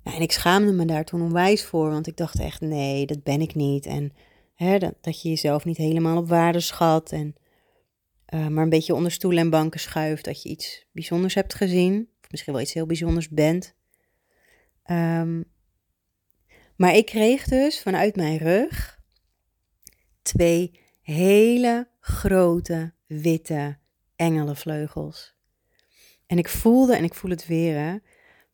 En 0.02 0.20
ik 0.20 0.32
schaamde 0.32 0.72
me 0.72 0.84
daar 0.84 1.04
toen 1.04 1.22
onwijs 1.22 1.64
voor, 1.64 1.90
want 1.90 2.06
ik 2.06 2.16
dacht 2.16 2.40
echt, 2.40 2.60
nee, 2.60 3.06
dat 3.06 3.22
ben 3.22 3.40
ik 3.40 3.54
niet. 3.54 3.86
En 3.86 4.12
hè, 4.54 4.78
dat, 4.78 4.94
dat 5.00 5.22
je 5.22 5.28
jezelf 5.28 5.64
niet 5.64 5.76
helemaal 5.76 6.16
op 6.16 6.28
waarde 6.28 6.60
schat 6.60 7.12
en 7.12 7.34
uh, 8.34 8.46
maar 8.46 8.62
een 8.62 8.70
beetje 8.70 8.94
onder 8.94 9.12
stoelen 9.12 9.42
en 9.42 9.50
banken 9.50 9.80
schuift. 9.80 10.24
Dat 10.24 10.42
je 10.42 10.48
iets 10.48 10.86
bijzonders 10.92 11.34
hebt 11.34 11.54
gezien, 11.54 12.08
of 12.22 12.30
misschien 12.30 12.52
wel 12.52 12.62
iets 12.62 12.72
heel 12.72 12.86
bijzonders 12.86 13.28
bent. 13.28 13.74
Um, 14.90 15.44
maar 16.76 16.94
ik 16.94 17.06
kreeg 17.06 17.44
dus 17.44 17.82
vanuit 17.82 18.16
mijn 18.16 18.38
rug 18.38 18.98
twee 20.22 20.80
hele 21.00 21.88
grote 22.00 22.92
witte 23.06 23.78
engelenvleugels. 24.16 25.36
En 26.26 26.38
ik 26.38 26.48
voelde, 26.48 26.96
en 26.96 27.04
ik 27.04 27.14
voel 27.14 27.30
het 27.30 27.46
weer, 27.46 28.02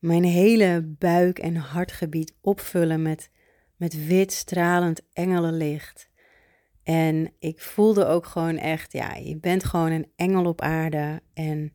mijn 0.04 0.24
hele 0.24 0.94
buik 0.98 1.38
en 1.38 1.56
hartgebied 1.56 2.34
opvullen 2.40 3.02
met, 3.02 3.30
met 3.76 4.06
wit 4.06 4.32
stralend 4.32 5.00
engelenlicht. 5.12 6.10
En 6.82 7.32
ik 7.38 7.60
voelde 7.60 8.06
ook 8.06 8.26
gewoon 8.26 8.56
echt, 8.56 8.92
ja, 8.92 9.14
je 9.14 9.36
bent 9.36 9.64
gewoon 9.64 9.90
een 9.90 10.06
engel 10.16 10.44
op 10.44 10.60
aarde. 10.60 11.22
En 11.34 11.72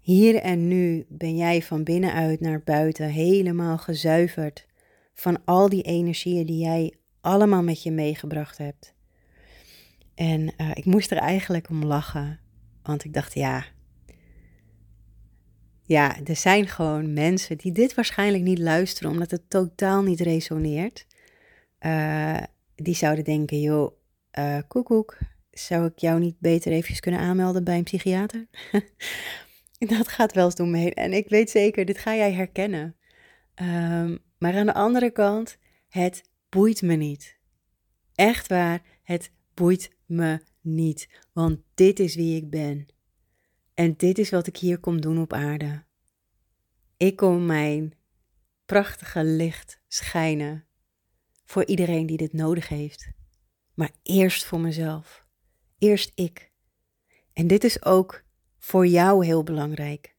hier 0.00 0.34
en 0.34 0.68
nu 0.68 1.06
ben 1.08 1.36
jij 1.36 1.62
van 1.62 1.84
binnenuit 1.84 2.40
naar 2.40 2.62
buiten 2.62 3.08
helemaal 3.08 3.78
gezuiverd 3.78 4.66
van 5.14 5.44
al 5.44 5.68
die 5.68 5.82
energieën 5.82 6.46
die 6.46 6.64
jij 6.64 6.94
allemaal 7.20 7.62
met 7.62 7.82
je 7.82 7.90
meegebracht 7.90 8.58
hebt. 8.58 8.94
En 10.14 10.40
uh, 10.40 10.70
ik 10.74 10.84
moest 10.84 11.10
er 11.10 11.18
eigenlijk 11.18 11.70
om 11.70 11.84
lachen, 11.84 12.40
want 12.82 13.04
ik 13.04 13.12
dacht, 13.12 13.34
ja, 13.34 13.64
ja, 15.88 16.16
er 16.24 16.36
zijn 16.36 16.66
gewoon 16.66 17.12
mensen 17.12 17.58
die 17.58 17.72
dit 17.72 17.94
waarschijnlijk 17.94 18.44
niet 18.44 18.58
luisteren, 18.58 19.10
omdat 19.10 19.30
het 19.30 19.50
totaal 19.50 20.02
niet 20.02 20.20
resoneert. 20.20 21.06
Uh, 21.80 22.42
die 22.74 22.94
zouden 22.94 23.24
denken, 23.24 23.60
joh, 23.60 23.92
uh, 24.38 24.58
koekoek, 24.68 25.18
zou 25.50 25.86
ik 25.86 25.98
jou 25.98 26.20
niet 26.20 26.38
beter 26.38 26.72
eventjes 26.72 27.00
kunnen 27.00 27.20
aanmelden 27.20 27.64
bij 27.64 27.76
een 27.76 27.84
psychiater? 27.84 28.46
dat 29.96 30.08
gaat 30.08 30.32
wel 30.32 30.44
eens 30.44 30.54
door 30.54 30.68
me. 30.68 30.94
En 30.94 31.12
ik 31.12 31.28
weet 31.28 31.50
zeker, 31.50 31.84
dit 31.84 31.98
ga 31.98 32.14
jij 32.14 32.32
herkennen. 32.32 32.96
Um, 33.62 34.18
maar 34.38 34.54
aan 34.54 34.66
de 34.66 34.74
andere 34.74 35.10
kant, 35.10 35.58
het 35.88 36.22
boeit 36.48 36.82
me 36.82 36.94
niet. 36.94 37.38
Echt 38.14 38.48
waar, 38.48 38.82
het 39.02 39.32
boeit 39.54 39.90
me 40.06 40.40
niet. 40.60 41.08
Want 41.32 41.58
dit 41.74 41.98
is 41.98 42.14
wie 42.14 42.36
ik 42.36 42.50
ben. 42.50 42.86
En 43.78 43.94
dit 43.96 44.18
is 44.18 44.30
wat 44.30 44.46
ik 44.46 44.56
hier 44.56 44.78
kom 44.78 45.00
doen 45.00 45.20
op 45.20 45.32
aarde. 45.32 45.84
Ik 46.96 47.16
kom 47.16 47.46
mijn 47.46 47.94
prachtige 48.66 49.24
licht 49.24 49.80
schijnen 49.88 50.66
voor 51.44 51.64
iedereen 51.64 52.06
die 52.06 52.16
dit 52.16 52.32
nodig 52.32 52.68
heeft. 52.68 53.10
Maar 53.74 53.90
eerst 54.02 54.44
voor 54.44 54.60
mezelf. 54.60 55.24
Eerst 55.78 56.12
ik. 56.14 56.52
En 57.32 57.46
dit 57.46 57.64
is 57.64 57.84
ook 57.84 58.22
voor 58.58 58.86
jou 58.86 59.24
heel 59.24 59.42
belangrijk. 59.42 60.16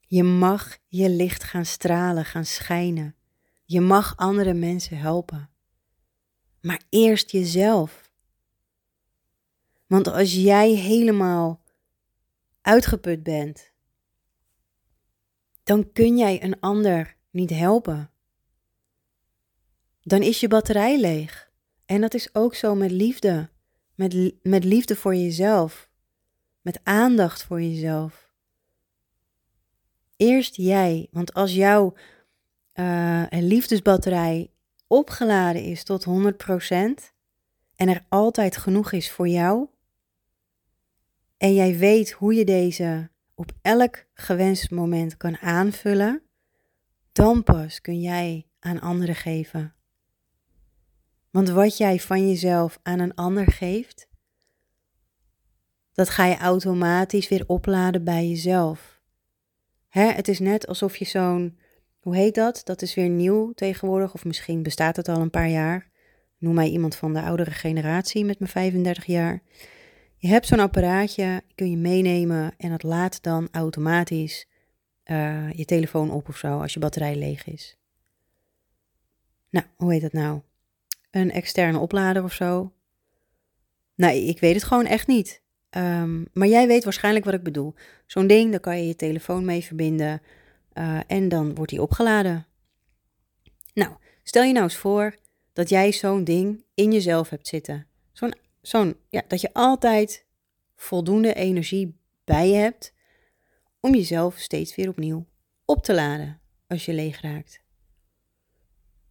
Je 0.00 0.22
mag 0.22 0.78
je 0.88 1.08
licht 1.08 1.44
gaan 1.44 1.66
stralen, 1.66 2.24
gaan 2.24 2.46
schijnen. 2.46 3.14
Je 3.64 3.80
mag 3.80 4.16
andere 4.16 4.54
mensen 4.54 4.98
helpen. 4.98 5.50
Maar 6.60 6.82
eerst 6.88 7.30
jezelf. 7.30 8.10
Want 9.86 10.08
als 10.08 10.34
jij 10.34 10.70
helemaal 10.70 11.62
uitgeput 12.64 13.22
bent, 13.22 13.72
dan 15.62 15.92
kun 15.92 16.16
jij 16.16 16.42
een 16.42 16.60
ander 16.60 17.16
niet 17.30 17.50
helpen. 17.50 18.10
Dan 20.02 20.22
is 20.22 20.40
je 20.40 20.48
batterij 20.48 21.00
leeg. 21.00 21.52
En 21.86 22.00
dat 22.00 22.14
is 22.14 22.34
ook 22.34 22.54
zo 22.54 22.74
met 22.74 22.90
liefde. 22.90 23.48
Met, 23.94 24.34
met 24.42 24.64
liefde 24.64 24.96
voor 24.96 25.14
jezelf. 25.14 25.90
Met 26.60 26.80
aandacht 26.82 27.42
voor 27.42 27.62
jezelf. 27.62 28.30
Eerst 30.16 30.56
jij, 30.56 31.08
want 31.10 31.34
als 31.34 31.54
jouw 31.54 31.94
een 33.28 33.46
liefdesbatterij 33.46 34.50
opgeladen 34.86 35.62
is 35.62 35.84
tot 35.84 36.04
100% 36.04 36.08
en 37.76 37.88
er 37.88 38.04
altijd 38.08 38.56
genoeg 38.56 38.92
is 38.92 39.10
voor 39.10 39.28
jou, 39.28 39.68
en 41.44 41.54
jij 41.54 41.78
weet 41.78 42.10
hoe 42.10 42.34
je 42.34 42.44
deze 42.44 43.10
op 43.34 43.52
elk 43.62 44.04
gewenst 44.14 44.70
moment 44.70 45.16
kan 45.16 45.38
aanvullen, 45.38 46.22
dan 47.12 47.42
pas 47.42 47.80
kun 47.80 48.00
jij 48.00 48.46
aan 48.58 48.80
anderen 48.80 49.14
geven. 49.14 49.74
Want 51.30 51.48
wat 51.48 51.76
jij 51.76 52.00
van 52.00 52.28
jezelf 52.28 52.78
aan 52.82 52.98
een 52.98 53.14
ander 53.14 53.52
geeft, 53.52 54.08
dat 55.92 56.08
ga 56.08 56.24
je 56.24 56.36
automatisch 56.36 57.28
weer 57.28 57.44
opladen 57.46 58.04
bij 58.04 58.28
jezelf. 58.28 59.00
Hè, 59.88 60.06
het 60.06 60.28
is 60.28 60.38
net 60.38 60.66
alsof 60.66 60.96
je 60.96 61.04
zo'n 61.04 61.58
hoe 62.00 62.16
heet 62.16 62.34
dat? 62.34 62.60
Dat 62.64 62.82
is 62.82 62.94
weer 62.94 63.08
nieuw 63.08 63.52
tegenwoordig, 63.52 64.14
of 64.14 64.24
misschien 64.24 64.62
bestaat 64.62 64.96
het 64.96 65.08
al 65.08 65.20
een 65.20 65.30
paar 65.30 65.48
jaar. 65.48 65.90
Noem 66.38 66.54
mij 66.54 66.68
iemand 66.68 66.96
van 66.96 67.12
de 67.12 67.22
oudere 67.22 67.50
generatie 67.50 68.24
met 68.24 68.38
mijn 68.38 68.50
35 68.50 69.04
jaar. 69.04 69.42
Je 70.24 70.30
hebt 70.30 70.46
zo'n 70.46 70.60
apparaatje, 70.60 71.42
kun 71.54 71.70
je 71.70 71.76
meenemen 71.76 72.54
en 72.56 72.70
dat 72.70 72.82
laat 72.82 73.22
dan 73.22 73.48
automatisch 73.52 74.46
uh, 75.04 75.52
je 75.52 75.64
telefoon 75.64 76.10
op 76.10 76.28
of 76.28 76.36
zo 76.36 76.60
als 76.60 76.72
je 76.72 76.78
batterij 76.78 77.16
leeg 77.16 77.46
is. 77.46 77.76
Nou, 79.50 79.66
hoe 79.76 79.92
heet 79.92 80.02
dat 80.02 80.12
nou? 80.12 80.40
Een 81.10 81.30
externe 81.30 81.78
oplader 81.78 82.22
of 82.22 82.32
zo? 82.32 82.72
Nee, 83.94 84.24
ik 84.24 84.40
weet 84.40 84.54
het 84.54 84.64
gewoon 84.64 84.86
echt 84.86 85.06
niet. 85.06 85.42
Um, 85.70 86.26
maar 86.32 86.48
jij 86.48 86.66
weet 86.66 86.84
waarschijnlijk 86.84 87.24
wat 87.24 87.34
ik 87.34 87.42
bedoel. 87.42 87.74
Zo'n 88.06 88.26
ding, 88.26 88.50
daar 88.50 88.60
kan 88.60 88.78
je 88.78 88.86
je 88.86 88.96
telefoon 88.96 89.44
mee 89.44 89.64
verbinden. 89.64 90.22
Uh, 90.74 91.00
en 91.06 91.28
dan 91.28 91.54
wordt 91.54 91.70
die 91.70 91.82
opgeladen. 91.82 92.46
Nou, 93.74 93.92
stel 94.22 94.42
je 94.42 94.52
nou 94.52 94.64
eens 94.64 94.76
voor 94.76 95.16
dat 95.52 95.68
jij 95.68 95.92
zo'n 95.92 96.24
ding 96.24 96.64
in 96.74 96.92
jezelf 96.92 97.30
hebt 97.30 97.48
zitten. 97.48 97.86
Zo'n, 98.12 98.34
zo'n, 98.66 98.96
ja, 99.08 99.22
dat 99.28 99.40
je 99.40 99.52
altijd 99.52 100.26
voldoende 100.76 101.34
energie 101.34 101.98
bij 102.24 102.48
je 102.48 102.56
hebt 102.56 102.94
om 103.80 103.94
jezelf 103.94 104.38
steeds 104.38 104.74
weer 104.74 104.88
opnieuw 104.88 105.26
op 105.64 105.82
te 105.82 105.94
laden 105.94 106.40
als 106.66 106.84
je 106.84 106.92
leeg 106.92 107.20
raakt. 107.20 107.62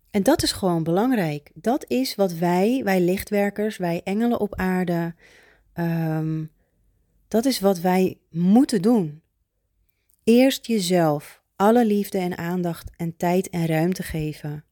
En 0.09 0.23
dat 0.23 0.43
is 0.43 0.51
gewoon 0.51 0.83
belangrijk. 0.83 1.51
Dat 1.53 1.89
is 1.89 2.15
wat 2.15 2.33
wij, 2.33 2.81
wij 2.83 3.01
lichtwerkers, 3.01 3.77
wij 3.77 4.01
engelen 4.03 4.39
op 4.39 4.55
aarde, 4.55 5.15
um, 5.73 6.51
dat 7.27 7.45
is 7.45 7.59
wat 7.59 7.79
wij 7.79 8.19
moeten 8.29 8.81
doen. 8.81 9.21
Eerst 10.23 10.65
jezelf 10.65 11.43
alle 11.55 11.85
liefde 11.85 12.17
en 12.17 12.37
aandacht 12.37 12.91
en 12.95 13.17
tijd 13.17 13.49
en 13.49 13.65
ruimte 13.65 14.03
geven 14.03 14.65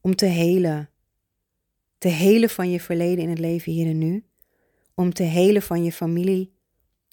om 0.00 0.14
te 0.16 0.26
helen. 0.26 0.90
Te 2.06 2.12
helen 2.12 2.50
van 2.50 2.70
je 2.70 2.80
verleden 2.80 3.24
in 3.24 3.28
het 3.28 3.38
leven 3.38 3.72
hier 3.72 3.86
en 3.86 3.98
nu. 3.98 4.24
Om 4.94 5.12
te 5.12 5.22
helen 5.22 5.62
van 5.62 5.84
je 5.84 5.92
familie 5.92 6.54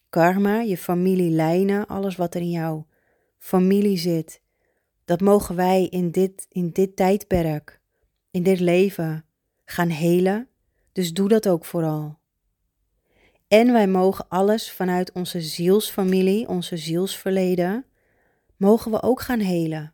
karma, 0.09 0.62
je 0.62 0.77
familielijnen, 0.77 1.85
alles 1.88 2.15
wat 2.15 2.35
er 2.35 2.41
in 2.41 2.50
jouw 2.50 2.88
familie 3.38 3.97
zit. 3.97 4.41
Dat 5.05 5.21
mogen 5.21 5.55
wij 5.55 5.88
in 5.89 6.12
dit, 6.12 6.45
in 6.50 6.69
dit 6.69 6.95
tijdperk, 6.95 7.81
in 8.31 8.43
dit 8.43 8.59
leven 8.59 9.25
gaan 9.65 9.89
helen. 9.89 10.47
Dus 10.91 11.13
doe 11.13 11.29
dat 11.29 11.47
ook 11.47 11.65
vooral. 11.65 12.19
En 13.47 13.71
wij 13.71 13.88
mogen 13.88 14.27
alles 14.27 14.71
vanuit 14.71 15.12
onze 15.12 15.41
zielsfamilie, 15.41 16.47
onze 16.47 16.77
zielsverleden, 16.77 17.85
mogen 18.57 18.91
we 18.91 19.01
ook 19.01 19.21
gaan 19.21 19.39
helen. 19.39 19.93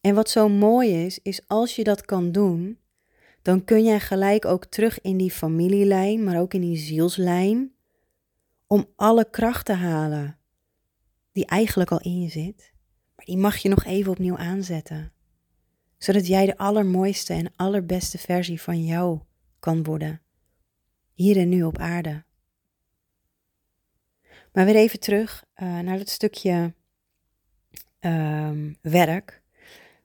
En 0.00 0.14
wat 0.14 0.30
zo 0.30 0.48
mooi 0.48 1.04
is, 1.04 1.18
is 1.22 1.40
als 1.46 1.76
je 1.76 1.84
dat 1.84 2.04
kan 2.04 2.32
doen, 2.32 2.78
dan 3.48 3.64
kun 3.64 3.84
jij 3.84 4.00
gelijk 4.00 4.44
ook 4.44 4.64
terug 4.64 5.00
in 5.00 5.16
die 5.16 5.30
familielijn, 5.30 6.24
maar 6.24 6.40
ook 6.40 6.54
in 6.54 6.60
die 6.60 6.76
zielslijn, 6.76 7.72
om 8.66 8.86
alle 8.96 9.30
kracht 9.30 9.66
te 9.66 9.72
halen 9.72 10.38
die 11.32 11.46
eigenlijk 11.46 11.90
al 11.90 12.00
in 12.00 12.20
je 12.20 12.28
zit, 12.28 12.72
maar 13.16 13.24
die 13.24 13.36
mag 13.36 13.56
je 13.56 13.68
nog 13.68 13.84
even 13.84 14.10
opnieuw 14.10 14.36
aanzetten, 14.36 15.12
zodat 15.98 16.26
jij 16.26 16.46
de 16.46 16.56
allermooiste 16.56 17.32
en 17.32 17.52
allerbeste 17.56 18.18
versie 18.18 18.62
van 18.62 18.84
jou 18.84 19.20
kan 19.58 19.82
worden, 19.82 20.20
hier 21.12 21.36
en 21.36 21.48
nu 21.48 21.62
op 21.62 21.78
aarde. 21.78 22.24
Maar 24.52 24.64
weer 24.64 24.76
even 24.76 25.00
terug 25.00 25.44
uh, 25.56 25.78
naar 25.78 25.98
het 25.98 26.10
stukje 26.10 26.74
um, 28.00 28.76
werk. 28.80 29.42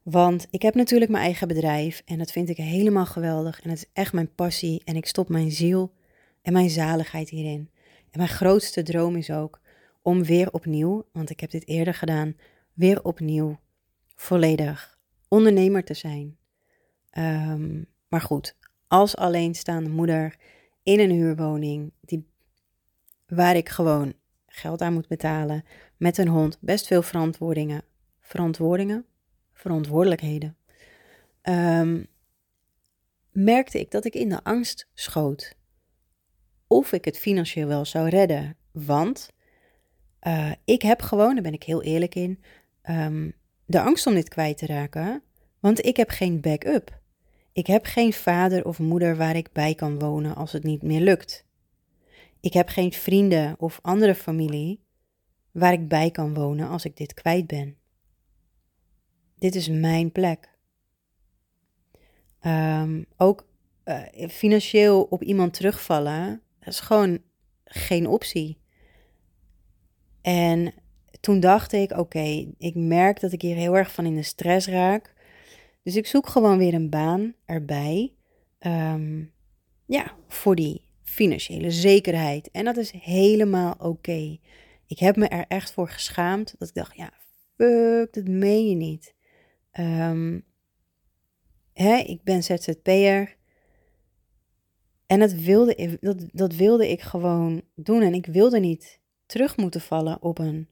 Want 0.04 0.48
ik 0.50 0.62
heb 0.62 0.76
natuurlijk 0.76 1.12
mijn 1.12 1.24
eigen 1.24 1.48
bedrijf 1.48 2.02
en 2.06 2.18
dat 2.18 2.32
vind 2.32 2.50
ik 2.50 2.58
helemaal 2.58 3.06
geweldig. 3.06 3.62
En 3.62 3.70
het 3.70 3.78
is 3.78 3.90
echt 3.94 4.14
mijn 4.14 4.36
passie 4.36 4.82
en 4.86 4.96
ik 4.96 5.06
stop 5.06 5.30
mijn 5.30 5.52
ziel 5.52 5.94
en 6.42 6.54
mijn 6.54 6.70
zaligheid 6.70 7.30
hierin. 7.30 7.70
En 8.12 8.18
mijn 8.18 8.30
grootste 8.30 8.84
droom 8.84 9.16
is 9.16 9.32
ook 9.32 9.62
om 10.02 10.24
weer 10.24 10.52
opnieuw, 10.52 11.06
want 11.12 11.30
ik 11.30 11.40
heb 11.40 11.50
dit 11.50 11.68
eerder 11.68 11.94
gedaan, 11.94 12.36
weer 12.74 13.04
opnieuw 13.04 13.60
volledig 14.16 14.98
ondernemer 15.28 15.84
te 15.84 15.94
zijn. 15.94 16.38
Ehm, 17.10 17.84
maar 18.08 18.22
goed, 18.22 18.58
als 18.88 19.16
alleenstaande 19.16 19.90
moeder 19.90 20.36
in 20.84 21.00
een 21.00 21.12
huurwoning, 21.12 21.92
die, 22.02 22.28
waar 23.28 23.56
ik 23.56 23.70
gewoon 23.70 24.14
geld 24.48 24.82
aan 24.82 24.94
moet 24.94 25.08
betalen, 25.08 25.64
met 25.98 26.18
een 26.18 26.28
hond, 26.28 26.58
best 26.62 26.88
veel 26.88 27.02
verantwoordingen, 27.02 27.82
verantwoordingen, 28.20 29.06
verantwoordelijkheden, 29.54 30.58
um, 31.44 32.08
merkte 33.32 33.80
ik 33.80 33.92
dat 33.92 34.06
ik 34.06 34.14
in 34.14 34.30
de 34.30 34.44
angst 34.44 34.88
schoot. 34.94 35.56
Of 36.68 36.92
ik 36.92 37.06
het 37.06 37.20
financieel 37.20 37.68
wel 37.68 37.86
zou 37.86 38.10
redden. 38.10 38.58
Want 38.72 39.32
uh, 40.28 40.52
ik 40.66 40.82
heb 40.82 41.02
gewoon, 41.02 41.34
daar 41.34 41.44
ben 41.44 41.54
ik 41.54 41.64
heel 41.64 41.84
eerlijk 41.84 42.16
in, 42.16 42.44
um, 42.90 43.34
de 43.66 43.82
angst 43.82 44.08
om 44.08 44.14
dit 44.14 44.30
kwijt 44.30 44.58
te 44.58 44.66
raken. 44.66 45.24
Want 45.60 45.86
ik 45.86 45.98
heb 45.98 46.10
geen 46.10 46.42
backup. 46.42 47.02
Ik 47.52 47.68
heb 47.68 47.86
geen 47.86 48.14
vader 48.14 48.66
of 48.66 48.80
moeder 48.80 49.18
waar 49.18 49.36
ik 49.36 49.52
bij 49.52 49.76
kan 49.76 50.00
wonen 50.00 50.36
als 50.36 50.52
het 50.52 50.64
niet 50.64 50.82
meer 50.82 51.02
lukt. 51.02 51.46
Ik 52.40 52.54
heb 52.54 52.68
geen 52.68 52.94
vrienden 52.94 53.56
of 53.60 53.80
andere 53.82 54.16
familie 54.16 54.84
waar 55.52 55.74
ik 55.74 55.88
bij 55.88 56.12
kan 56.12 56.34
wonen 56.34 56.70
als 56.70 56.86
ik 56.86 56.98
dit 56.98 57.14
kwijt 57.14 57.48
ben. 57.48 57.78
Dit 59.44 59.56
is 59.56 59.70
mijn 59.70 60.12
plek. 60.12 60.50
Um, 62.46 63.06
ook 63.18 63.48
uh, 63.86 64.02
financieel 64.30 65.04
op 65.04 65.24
iemand 65.24 65.54
terugvallen, 65.54 66.42
is 66.62 66.80
gewoon 66.80 67.20
geen 67.64 68.08
optie. 68.08 68.58
En 70.22 70.74
toen 71.20 71.40
dacht 71.40 71.72
ik, 71.72 71.92
oké, 71.92 72.54
ik 72.58 72.76
merk 72.76 73.20
dat 73.20 73.32
ik 73.32 73.42
hier 73.42 73.56
heel 73.56 73.78
erg 73.78 73.92
van 73.92 74.06
in 74.06 74.16
de 74.16 74.24
stress 74.24 74.68
raak. 74.68 75.14
Dus 75.82 75.96
ik 75.96 76.08
zoek 76.08 76.28
gewoon 76.28 76.58
weer 76.58 76.74
een 76.74 76.90
baan 76.90 77.36
erbij. 77.46 78.14
Um, 78.60 79.34
ja, 79.86 80.16
voor 80.28 80.56
die 80.56 80.86
financiële 81.04 81.72
zekerheid. 81.72 82.52
En 82.52 82.66
dat 82.66 82.78
is 82.78 82.92
helemaal 82.92 83.76
oké. 83.80 84.38
Ik 84.88 85.00
heb 85.00 85.16
me 85.16 85.28
er 85.28 85.46
echt 85.48 85.74
voor 85.74 85.90
geschaamd. 85.90 86.56
Dat 86.58 86.68
ik 86.68 86.76
dacht, 86.76 86.96
ja, 86.96 87.12
fuck, 87.56 88.14
dat 88.14 88.28
meen 88.28 88.70
je 88.70 88.76
niet. 88.76 89.14
Um, 89.80 90.46
hè, 91.74 91.96
ik 91.96 92.24
ben 92.24 92.44
ZZP'er. 92.44 93.36
En 95.06 95.20
dat 95.20 95.32
wilde, 95.32 95.98
dat, 96.02 96.18
dat 96.32 96.56
wilde 96.56 96.90
ik 96.90 97.02
gewoon 97.02 97.62
doen. 97.76 98.02
En 98.02 98.14
ik 98.14 98.26
wilde 98.26 98.60
niet 98.60 99.00
terug 99.26 99.58
moeten 99.58 99.82
vallen 99.82 100.22
op 100.22 100.40
een 100.40 100.68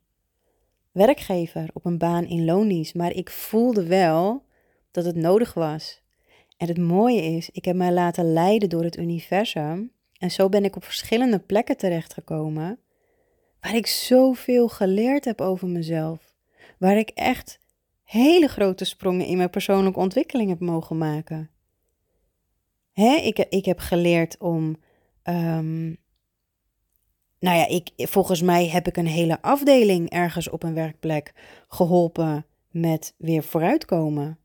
werkgever, 0.91 1.69
op 1.73 1.85
een 1.85 1.97
baan 1.97 2.25
in 2.25 2.45
loondienst. 2.45 2.95
Maar 2.95 3.11
ik 3.11 3.29
voelde 3.29 3.85
wel 3.85 4.45
dat 4.91 5.05
het 5.05 5.15
nodig 5.15 5.53
was. 5.53 6.01
En 6.57 6.67
het 6.67 6.77
mooie 6.77 7.21
is, 7.21 7.49
ik 7.49 7.65
heb 7.65 7.75
mij 7.75 7.91
laten 7.91 8.33
leiden 8.33 8.69
door 8.69 8.83
het 8.83 8.97
universum. 8.97 9.91
En 10.17 10.31
zo 10.31 10.49
ben 10.49 10.63
ik 10.63 10.75
op 10.75 10.83
verschillende 10.83 11.39
plekken 11.39 11.77
terechtgekomen. 11.77 12.79
Waar 13.59 13.75
ik 13.75 13.87
zoveel 13.87 14.67
geleerd 14.67 15.25
heb 15.25 15.41
over 15.41 15.67
mezelf. 15.67 16.35
Waar 16.77 16.97
ik 16.97 17.09
echt 17.09 17.59
hele 18.11 18.47
grote 18.47 18.85
sprongen 18.85 19.25
in 19.25 19.37
mijn 19.37 19.49
persoonlijke 19.49 19.99
ontwikkeling 19.99 20.49
heb 20.49 20.59
mogen 20.59 20.97
maken. 20.97 21.49
Hè, 22.91 23.15
ik, 23.15 23.37
ik 23.37 23.65
heb 23.65 23.79
geleerd 23.79 24.37
om. 24.37 24.77
Um, 25.23 25.99
nou 27.39 27.57
ja, 27.57 27.67
ik, 27.67 27.89
volgens 27.95 28.41
mij 28.41 28.67
heb 28.67 28.87
ik 28.87 28.97
een 28.97 29.07
hele 29.07 29.41
afdeling 29.41 30.09
ergens 30.09 30.49
op 30.49 30.63
een 30.63 30.73
werkplek 30.73 31.33
geholpen 31.67 32.45
met 32.69 33.13
weer 33.17 33.43
vooruitkomen. 33.43 34.39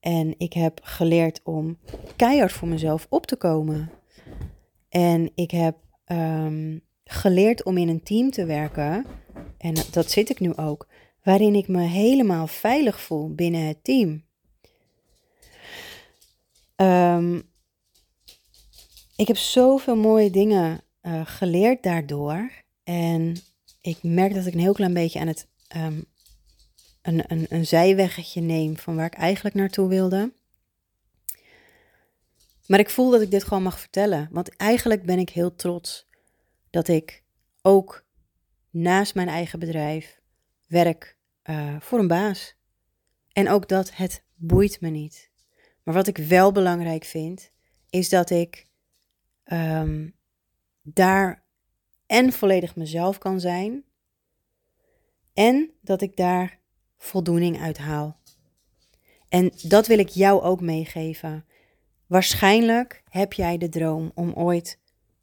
En 0.00 0.34
ik 0.38 0.52
heb 0.52 0.80
geleerd 0.82 1.40
om 1.44 1.78
keihard 2.16 2.52
voor 2.52 2.68
mezelf 2.68 3.06
op 3.08 3.26
te 3.26 3.36
komen. 3.36 3.90
En 4.88 5.30
ik 5.34 5.50
heb 5.50 5.76
um, 6.06 6.80
geleerd 7.04 7.64
om 7.64 7.76
in 7.76 7.88
een 7.88 8.02
team 8.02 8.30
te 8.30 8.44
werken. 8.44 9.06
En 9.58 9.74
dat 9.90 10.10
zit 10.10 10.30
ik 10.30 10.40
nu 10.40 10.56
ook. 10.56 10.86
Waarin 11.22 11.54
ik 11.54 11.68
me 11.68 11.82
helemaal 11.82 12.46
veilig 12.46 13.00
voel 13.00 13.34
binnen 13.34 13.66
het 13.66 13.84
team. 13.84 14.24
Um, 16.76 17.42
ik 19.16 19.28
heb 19.28 19.36
zoveel 19.36 19.96
mooie 19.96 20.30
dingen 20.30 20.80
uh, 21.02 21.20
geleerd 21.24 21.82
daardoor. 21.82 22.50
En 22.84 23.36
ik 23.80 24.02
merk 24.02 24.34
dat 24.34 24.46
ik 24.46 24.54
een 24.54 24.60
heel 24.60 24.72
klein 24.72 24.94
beetje 24.94 25.20
aan 25.20 25.26
het 25.26 25.48
um, 25.76 26.04
een, 27.02 27.24
een, 27.26 27.46
een 27.48 27.66
zijweggetje 27.66 28.40
neem 28.40 28.76
van 28.76 28.96
waar 28.96 29.06
ik 29.06 29.14
eigenlijk 29.14 29.54
naartoe 29.54 29.88
wilde. 29.88 30.32
Maar 32.66 32.78
ik 32.78 32.90
voel 32.90 33.10
dat 33.10 33.20
ik 33.20 33.30
dit 33.30 33.44
gewoon 33.44 33.62
mag 33.62 33.80
vertellen. 33.80 34.28
Want 34.30 34.56
eigenlijk 34.56 35.04
ben 35.06 35.18
ik 35.18 35.30
heel 35.30 35.54
trots 35.54 36.08
dat 36.70 36.88
ik 36.88 37.22
ook 37.62 38.04
naast 38.70 39.14
mijn 39.14 39.28
eigen 39.28 39.58
bedrijf 39.58 40.19
werk 40.70 41.16
uh, 41.44 41.76
voor 41.80 41.98
een 41.98 42.08
baas. 42.08 42.56
En 43.32 43.48
ook 43.48 43.68
dat 43.68 43.94
het 43.94 44.24
boeit 44.34 44.80
me 44.80 44.88
niet. 44.88 45.30
Maar 45.82 45.94
wat 45.94 46.06
ik 46.06 46.16
wel 46.16 46.52
belangrijk 46.52 47.04
vind, 47.04 47.50
is 47.90 48.08
dat 48.08 48.30
ik 48.30 48.66
um, 49.44 50.14
daar 50.82 51.44
en 52.06 52.32
volledig 52.32 52.76
mezelf 52.76 53.18
kan 53.18 53.40
zijn. 53.40 53.84
En 55.34 55.70
dat 55.80 56.02
ik 56.02 56.16
daar 56.16 56.58
voldoening 56.98 57.60
uit 57.60 57.78
haal. 57.78 58.18
En 59.28 59.52
dat 59.62 59.86
wil 59.86 59.98
ik 59.98 60.08
jou 60.08 60.42
ook 60.42 60.60
meegeven. 60.60 61.44
Waarschijnlijk 62.06 63.02
heb 63.08 63.32
jij 63.32 63.58
de 63.58 63.68
droom 63.68 64.12
om 64.14 64.32
ooit 64.32 64.78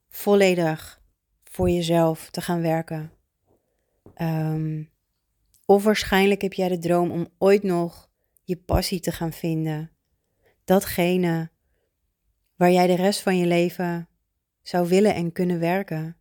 volledig 0.10 1.01
voor 1.43 1.69
jezelf 1.69 2.29
te 2.29 2.41
gaan 2.41 2.62
werken. 2.62 3.12
Um, 4.17 4.89
of 5.67 5.84
waarschijnlijk 5.84 6.41
heb 6.41 6.53
jij 6.53 6.67
de 6.67 6.77
droom 6.77 7.12
om 7.12 7.27
ooit 7.38 7.63
nog 7.63 8.10
je 8.43 8.58
passie 8.58 8.99
te 8.99 9.12
gaan 9.12 9.34
vinden. 9.34 9.91
Datgene 10.63 11.49
waar 12.56 12.71
jij 12.71 12.88
de 12.88 12.95
rest 12.95 13.21
van 13.21 13.38
je 13.38 13.45
leven 13.45 14.10
zou 14.62 14.88
willen 14.88 15.15
en 15.15 15.32
kunnen 15.32 15.60
werken. 15.60 16.17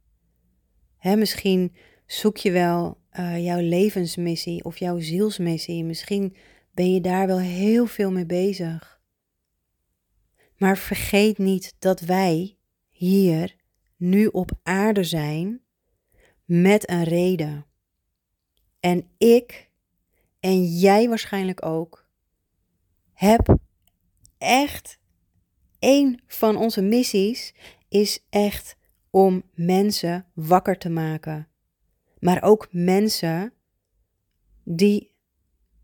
Misschien 1.01 1.75
zoek 2.07 2.37
je 2.37 2.51
wel 2.51 3.01
uh, 3.19 3.45
jouw 3.45 3.61
levensmissie 3.61 4.65
of 4.65 4.79
jouw 4.79 4.99
zielsmissie. 5.01 5.85
Misschien 5.85 6.37
ben 6.73 6.93
je 6.93 7.01
daar 7.01 7.27
wel 7.27 7.41
heel 7.41 7.87
veel 7.87 8.11
mee 8.11 8.27
bezig. 8.27 9.01
Maar 10.57 10.79
vergeet 10.79 11.39
niet 11.39 11.75
dat 11.79 12.01
wij 12.01 12.57
hier 12.91 13.57
nu 13.97 14.27
op 14.27 14.51
aarde 14.63 15.05
zijn 15.05 15.61
met 16.45 16.91
een 16.91 17.05
reden. 17.05 17.67
En 18.87 19.09
ik 19.18 19.70
en 20.40 20.64
jij 20.64 21.09
waarschijnlijk 21.09 21.64
ook 21.64 22.09
heb 23.12 23.59
echt 24.38 24.99
een 25.79 26.20
van 26.27 26.57
onze 26.57 26.83
missies 26.83 27.55
is 27.88 28.25
echt 28.31 28.77
om 29.11 29.42
mensen 29.55 30.27
wakker 30.35 30.79
te 30.79 30.88
maken. 30.88 31.49
Maar 32.18 32.42
ook 32.42 32.68
mensen 32.70 33.53
die, 34.64 35.14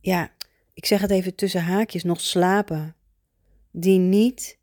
ja, 0.00 0.32
ik 0.72 0.86
zeg 0.86 1.00
het 1.00 1.10
even 1.10 1.34
tussen 1.34 1.62
haakjes, 1.62 2.02
nog 2.02 2.20
slapen. 2.20 2.96
Die 3.70 3.98
niet 3.98 4.58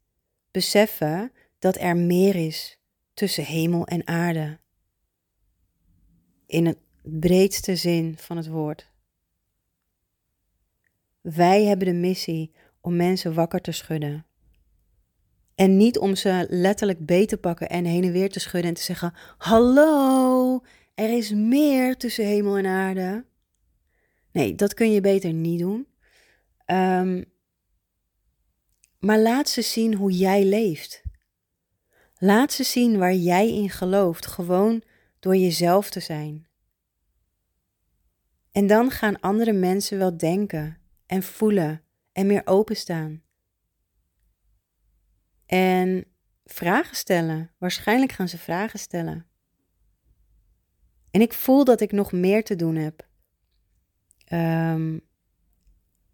beseffen 0.51 1.31
dat 1.57 1.77
er 1.77 1.97
meer 1.97 2.35
is 2.35 2.79
tussen 3.13 3.45
hemel 3.45 3.87
en 3.87 4.07
aarde. 4.07 4.59
In 6.45 6.65
het 6.65 6.77
breedste 7.03 7.75
zin 7.75 8.17
van 8.17 8.37
het 8.37 8.47
woord. 8.47 8.91
Wij 11.21 11.63
hebben 11.63 11.87
de 11.87 11.93
missie 11.93 12.51
om 12.81 12.95
mensen 12.95 13.33
wakker 13.33 13.61
te 13.61 13.71
schudden. 13.71 14.25
En 15.55 15.77
niet 15.77 15.97
om 15.97 16.15
ze 16.15 16.45
letterlijk 16.49 17.05
beet 17.05 17.29
te 17.29 17.37
pakken 17.37 17.69
en 17.69 17.85
heen 17.85 18.03
en 18.03 18.11
weer 18.11 18.29
te 18.29 18.39
schudden 18.39 18.69
en 18.69 18.75
te 18.75 18.81
zeggen: 18.81 19.13
Hallo, 19.37 20.63
er 20.93 21.17
is 21.17 21.31
meer 21.31 21.97
tussen 21.97 22.25
hemel 22.25 22.57
en 22.57 22.65
aarde. 22.65 23.25
Nee, 24.31 24.55
dat 24.55 24.73
kun 24.73 24.91
je 24.91 25.01
beter 25.01 25.33
niet 25.33 25.59
doen. 25.59 25.87
Um, 26.65 27.25
maar 28.99 29.19
laat 29.19 29.49
ze 29.49 29.61
zien 29.61 29.93
hoe 29.93 30.11
jij 30.11 30.45
leeft. 30.45 31.01
Laat 32.17 32.53
ze 32.53 32.63
zien 32.63 32.97
waar 32.97 33.13
jij 33.13 33.53
in 33.53 33.69
gelooft, 33.69 34.25
gewoon 34.27 34.83
door 35.19 35.35
jezelf 35.35 35.89
te 35.89 35.99
zijn. 35.99 36.48
En 38.51 38.67
dan 38.67 38.91
gaan 38.91 39.19
andere 39.19 39.53
mensen 39.53 39.97
wel 39.97 40.17
denken 40.17 40.77
en 41.05 41.23
voelen 41.23 41.83
en 42.11 42.27
meer 42.27 42.41
openstaan. 42.45 43.23
En 45.45 46.05
vragen 46.45 46.95
stellen. 46.95 47.51
Waarschijnlijk 47.57 48.11
gaan 48.11 48.29
ze 48.29 48.37
vragen 48.37 48.79
stellen. 48.79 49.25
En 51.11 51.21
ik 51.21 51.33
voel 51.33 51.63
dat 51.63 51.81
ik 51.81 51.91
nog 51.91 52.11
meer 52.11 52.43
te 52.43 52.55
doen 52.55 52.75
heb. 52.75 53.07
Um, 54.33 55.07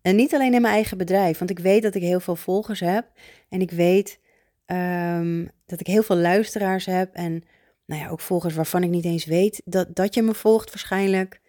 en 0.01 0.15
niet 0.15 0.33
alleen 0.33 0.53
in 0.53 0.61
mijn 0.61 0.73
eigen 0.73 0.97
bedrijf, 0.97 1.37
want 1.37 1.49
ik 1.49 1.59
weet 1.59 1.81
dat 1.81 1.95
ik 1.95 2.01
heel 2.01 2.19
veel 2.19 2.35
volgers 2.35 2.79
heb. 2.79 3.11
En 3.49 3.61
ik 3.61 3.71
weet 3.71 4.19
um, 4.65 5.49
dat 5.65 5.79
ik 5.79 5.87
heel 5.87 6.03
veel 6.03 6.15
luisteraars 6.15 6.85
heb. 6.85 7.13
En 7.13 7.43
nou 7.85 8.01
ja, 8.01 8.09
ook 8.09 8.19
volgers 8.19 8.55
waarvan 8.55 8.83
ik 8.83 8.89
niet 8.89 9.05
eens 9.05 9.25
weet 9.25 9.61
dat, 9.65 9.95
dat 9.95 10.13
je 10.13 10.21
me 10.21 10.33
volgt 10.33 10.69
waarschijnlijk. 10.69 11.41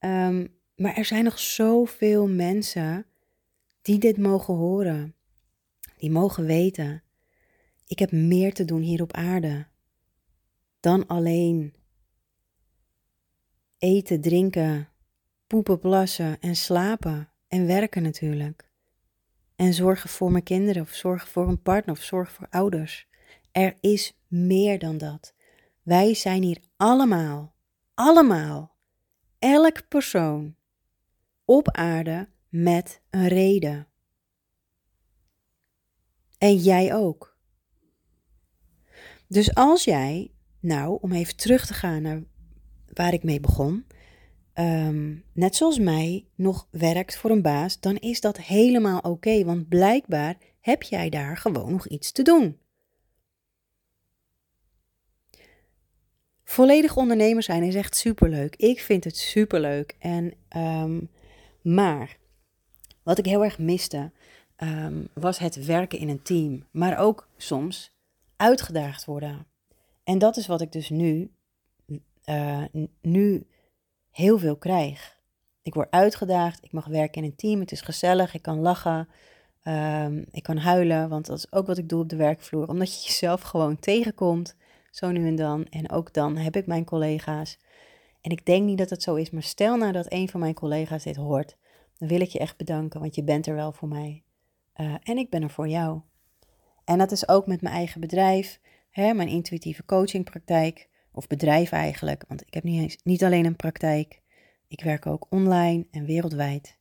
Um, 0.00 0.58
maar 0.76 0.96
er 0.96 1.04
zijn 1.04 1.24
nog 1.24 1.38
zoveel 1.38 2.28
mensen 2.28 3.06
die 3.82 3.98
dit 3.98 4.18
mogen 4.18 4.54
horen. 4.54 5.14
Die 5.96 6.10
mogen 6.10 6.44
weten. 6.44 7.02
Ik 7.86 7.98
heb 7.98 8.12
meer 8.12 8.54
te 8.54 8.64
doen 8.64 8.80
hier 8.80 9.02
op 9.02 9.12
aarde 9.12 9.66
dan 10.80 11.06
alleen 11.06 11.74
eten, 13.78 14.20
drinken, 14.20 14.88
poepen, 15.46 15.78
plassen 15.78 16.40
en 16.40 16.56
slapen. 16.56 17.28
En 17.48 17.66
werken 17.66 18.02
natuurlijk. 18.02 18.68
En 19.56 19.74
zorgen 19.74 20.10
voor 20.10 20.30
mijn 20.30 20.42
kinderen, 20.42 20.82
of 20.82 20.90
zorgen 20.90 21.28
voor 21.28 21.48
een 21.48 21.62
partner, 21.62 21.94
of 21.94 22.02
zorgen 22.02 22.34
voor 22.34 22.46
ouders. 22.50 23.08
Er 23.52 23.76
is 23.80 24.18
meer 24.26 24.78
dan 24.78 24.98
dat. 24.98 25.34
Wij 25.82 26.14
zijn 26.14 26.42
hier 26.42 26.58
allemaal, 26.76 27.54
allemaal, 27.94 28.76
elk 29.40 29.88
persoon 29.88 30.54
op 31.44 31.70
aarde 31.70 32.28
met 32.48 33.00
een 33.10 33.28
reden. 33.28 33.88
En 36.38 36.56
jij 36.56 36.94
ook. 36.94 37.38
Dus 39.26 39.54
als 39.54 39.84
jij, 39.84 40.30
nou, 40.60 40.98
om 41.00 41.12
even 41.12 41.36
terug 41.36 41.66
te 41.66 41.74
gaan 41.74 42.02
naar 42.02 42.22
waar 42.86 43.12
ik 43.12 43.22
mee 43.22 43.40
begon, 43.40 43.86
Ehm, 44.60 45.14
net 45.32 45.56
zoals 45.56 45.78
mij, 45.78 46.26
nog 46.34 46.68
werkt 46.70 47.16
voor 47.16 47.30
een 47.30 47.42
baas, 47.42 47.80
dan 47.80 47.96
is 47.96 48.20
dat 48.20 48.36
helemaal 48.36 48.98
oké, 48.98 49.44
want 49.44 49.68
blijkbaar 49.68 50.36
heb 50.60 50.82
jij 50.82 51.08
daar 51.08 51.36
gewoon 51.36 51.72
nog 51.72 51.88
iets 51.88 52.12
te 52.12 52.22
doen. 52.22 52.58
Volledig 56.50 56.96
ondernemer 56.96 57.42
zijn 57.42 57.62
is 57.62 57.74
echt 57.74 57.96
superleuk. 57.96 58.56
Ik 58.56 58.80
vind 58.80 59.04
het 59.04 59.16
superleuk. 59.16 59.96
En, 59.98 60.32
um, 60.56 61.10
maar 61.62 62.16
wat 63.02 63.18
ik 63.18 63.24
heel 63.24 63.44
erg 63.44 63.58
miste, 63.58 64.12
um, 64.56 65.08
was 65.12 65.38
het 65.38 65.64
werken 65.64 65.98
in 65.98 66.08
een 66.08 66.22
team. 66.22 66.66
Maar 66.70 66.98
ook 66.98 67.28
soms 67.36 67.92
uitgedaagd 68.36 69.04
worden. 69.04 69.46
En 70.04 70.18
dat 70.18 70.36
is 70.36 70.46
wat 70.46 70.60
ik 70.60 70.72
dus 70.72 70.88
nu, 70.88 71.30
uh, 72.24 72.64
nu 73.00 73.46
heel 74.10 74.38
veel 74.38 74.56
krijg. 74.56 75.18
Ik 75.62 75.74
word 75.74 75.90
uitgedaagd, 75.90 76.64
ik 76.64 76.72
mag 76.72 76.86
werken 76.86 77.22
in 77.22 77.28
een 77.28 77.36
team, 77.36 77.60
het 77.60 77.72
is 77.72 77.80
gezellig, 77.80 78.34
ik 78.34 78.42
kan 78.42 78.58
lachen, 78.58 79.08
um, 79.64 80.24
ik 80.30 80.42
kan 80.42 80.56
huilen, 80.56 81.08
want 81.08 81.26
dat 81.26 81.38
is 81.38 81.52
ook 81.52 81.66
wat 81.66 81.78
ik 81.78 81.88
doe 81.88 82.02
op 82.02 82.08
de 82.08 82.16
werkvloer. 82.16 82.68
Omdat 82.68 82.94
je 82.94 83.06
jezelf 83.06 83.40
gewoon 83.40 83.78
tegenkomt, 83.78 84.54
zo 84.90 85.10
nu 85.10 85.26
en 85.26 85.36
dan. 85.36 85.64
En 85.64 85.90
ook 85.90 86.12
dan 86.12 86.36
heb 86.36 86.56
ik 86.56 86.66
mijn 86.66 86.84
collega's. 86.84 87.58
En 88.20 88.30
ik 88.30 88.46
denk 88.46 88.64
niet 88.64 88.78
dat 88.78 88.90
het 88.90 89.02
zo 89.02 89.14
is, 89.14 89.30
maar 89.30 89.42
stel 89.42 89.76
nou 89.76 89.92
dat 89.92 90.12
een 90.12 90.28
van 90.28 90.40
mijn 90.40 90.54
collega's 90.54 91.02
dit 91.02 91.16
hoort, 91.16 91.56
dan 91.98 92.08
wil 92.08 92.20
ik 92.20 92.28
je 92.28 92.38
echt 92.38 92.56
bedanken, 92.56 93.00
want 93.00 93.14
je 93.14 93.24
bent 93.24 93.46
er 93.46 93.54
wel 93.54 93.72
voor 93.72 93.88
mij. 93.88 94.24
Uh, 94.76 94.94
en 95.02 95.18
ik 95.18 95.30
ben 95.30 95.42
er 95.42 95.50
voor 95.50 95.68
jou. 95.68 96.00
En 96.84 96.98
dat 96.98 97.12
is 97.12 97.28
ook 97.28 97.46
met 97.46 97.60
mijn 97.60 97.74
eigen 97.74 98.00
bedrijf, 98.00 98.60
hè, 98.90 99.14
mijn 99.14 99.28
intuïtieve 99.28 99.84
coachingpraktijk. 99.84 100.88
Of 101.12 101.26
bedrijf 101.26 101.72
eigenlijk, 101.72 102.24
want 102.28 102.40
ik 102.46 102.54
heb 102.54 102.62
niet, 102.62 103.00
niet 103.04 103.24
alleen 103.24 103.44
een 103.44 103.56
praktijk. 103.56 104.22
Ik 104.68 104.82
werk 104.82 105.06
ook 105.06 105.26
online 105.30 105.86
en 105.90 106.04
wereldwijd. 106.04 106.78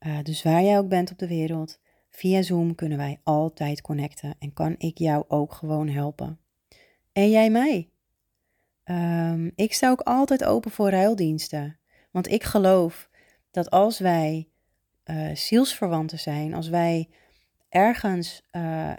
Uh, 0.00 0.22
dus 0.22 0.42
waar 0.42 0.62
jij 0.62 0.78
ook 0.78 0.88
bent 0.88 1.10
op 1.10 1.18
de 1.18 1.28
wereld, 1.28 1.80
via 2.10 2.42
Zoom 2.42 2.74
kunnen 2.74 2.98
wij 2.98 3.20
altijd 3.24 3.80
connecten 3.80 4.34
en 4.38 4.52
kan 4.52 4.74
ik 4.78 4.98
jou 4.98 5.24
ook 5.28 5.52
gewoon 5.52 5.88
helpen. 5.88 6.38
En 7.18 7.30
jij 7.30 7.50
mij. 7.50 7.90
Um, 8.84 9.52
ik 9.54 9.72
sta 9.72 9.90
ook 9.90 10.00
altijd 10.00 10.44
open 10.44 10.70
voor 10.70 10.90
ruildiensten. 10.90 11.78
Want 12.10 12.28
ik 12.28 12.44
geloof 12.44 13.10
dat 13.50 13.70
als 13.70 13.98
wij 13.98 14.48
uh, 15.04 15.34
zielsverwanten 15.34 16.18
zijn, 16.18 16.54
als 16.54 16.68
wij 16.68 17.08
ergens 17.68 18.42
uh, 18.52 18.92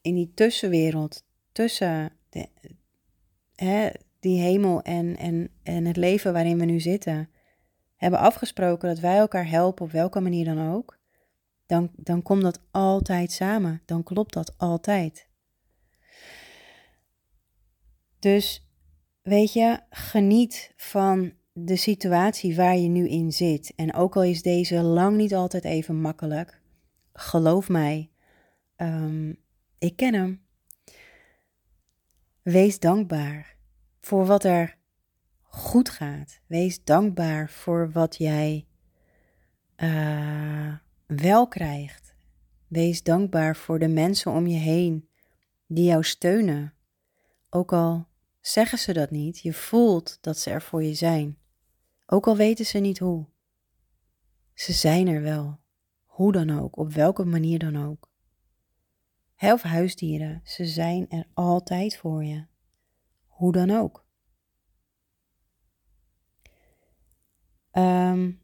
in 0.00 0.14
die 0.14 0.32
tussenwereld, 0.34 1.24
tussen 1.52 2.12
de, 2.28 2.48
hè, 3.54 3.88
die 4.20 4.40
hemel 4.40 4.82
en, 4.82 5.16
en, 5.16 5.50
en 5.62 5.84
het 5.84 5.96
leven 5.96 6.32
waarin 6.32 6.58
we 6.58 6.64
nu 6.64 6.80
zitten, 6.80 7.30
hebben 7.96 8.20
afgesproken 8.20 8.88
dat 8.88 8.98
wij 8.98 9.16
elkaar 9.16 9.48
helpen 9.48 9.84
op 9.84 9.90
welke 9.90 10.20
manier 10.20 10.44
dan 10.44 10.72
ook, 10.72 10.98
dan, 11.66 11.90
dan 11.96 12.22
komt 12.22 12.42
dat 12.42 12.60
altijd 12.70 13.32
samen. 13.32 13.82
Dan 13.84 14.02
klopt 14.02 14.32
dat 14.32 14.54
altijd. 14.58 15.25
Dus 18.18 18.66
weet 19.22 19.52
je, 19.52 19.80
geniet 19.90 20.72
van 20.76 21.32
de 21.52 21.76
situatie 21.76 22.56
waar 22.56 22.76
je 22.76 22.88
nu 22.88 23.08
in 23.08 23.32
zit. 23.32 23.72
En 23.76 23.94
ook 23.94 24.16
al 24.16 24.22
is 24.22 24.42
deze 24.42 24.82
lang 24.82 25.16
niet 25.16 25.34
altijd 25.34 25.64
even 25.64 26.00
makkelijk, 26.00 26.60
geloof 27.12 27.68
mij, 27.68 28.10
um, 28.76 29.36
ik 29.78 29.96
ken 29.96 30.14
hem. 30.14 30.44
Wees 32.42 32.78
dankbaar 32.78 33.56
voor 34.00 34.26
wat 34.26 34.44
er 34.44 34.76
goed 35.42 35.88
gaat. 35.88 36.40
Wees 36.46 36.84
dankbaar 36.84 37.50
voor 37.50 37.90
wat 37.92 38.16
jij 38.16 38.66
uh, 39.76 40.74
wel 41.06 41.48
krijgt. 41.48 42.14
Wees 42.68 43.02
dankbaar 43.02 43.56
voor 43.56 43.78
de 43.78 43.88
mensen 43.88 44.32
om 44.32 44.46
je 44.46 44.58
heen 44.58 45.08
die 45.66 45.84
jou 45.84 46.04
steunen. 46.04 46.74
Ook 47.56 47.72
al 47.72 48.08
zeggen 48.40 48.78
ze 48.78 48.92
dat 48.92 49.10
niet, 49.10 49.38
je 49.38 49.52
voelt 49.52 50.18
dat 50.20 50.38
ze 50.38 50.50
er 50.50 50.62
voor 50.62 50.82
je 50.82 50.94
zijn. 50.94 51.38
Ook 52.06 52.26
al 52.26 52.36
weten 52.36 52.66
ze 52.66 52.78
niet 52.78 52.98
hoe. 52.98 53.26
Ze 54.54 54.72
zijn 54.72 55.06
er 55.06 55.22
wel. 55.22 55.60
Hoe 56.04 56.32
dan 56.32 56.58
ook, 56.58 56.76
op 56.76 56.92
welke 56.92 57.24
manier 57.24 57.58
dan 57.58 57.86
ook. 57.86 58.10
Of 59.38 59.62
huisdieren, 59.62 60.40
ze 60.44 60.66
zijn 60.66 61.08
er 61.08 61.26
altijd 61.34 61.96
voor 61.96 62.24
je 62.24 62.46
hoe 63.26 63.52
dan 63.52 63.70
ook. 63.70 64.04
Um, 67.72 68.40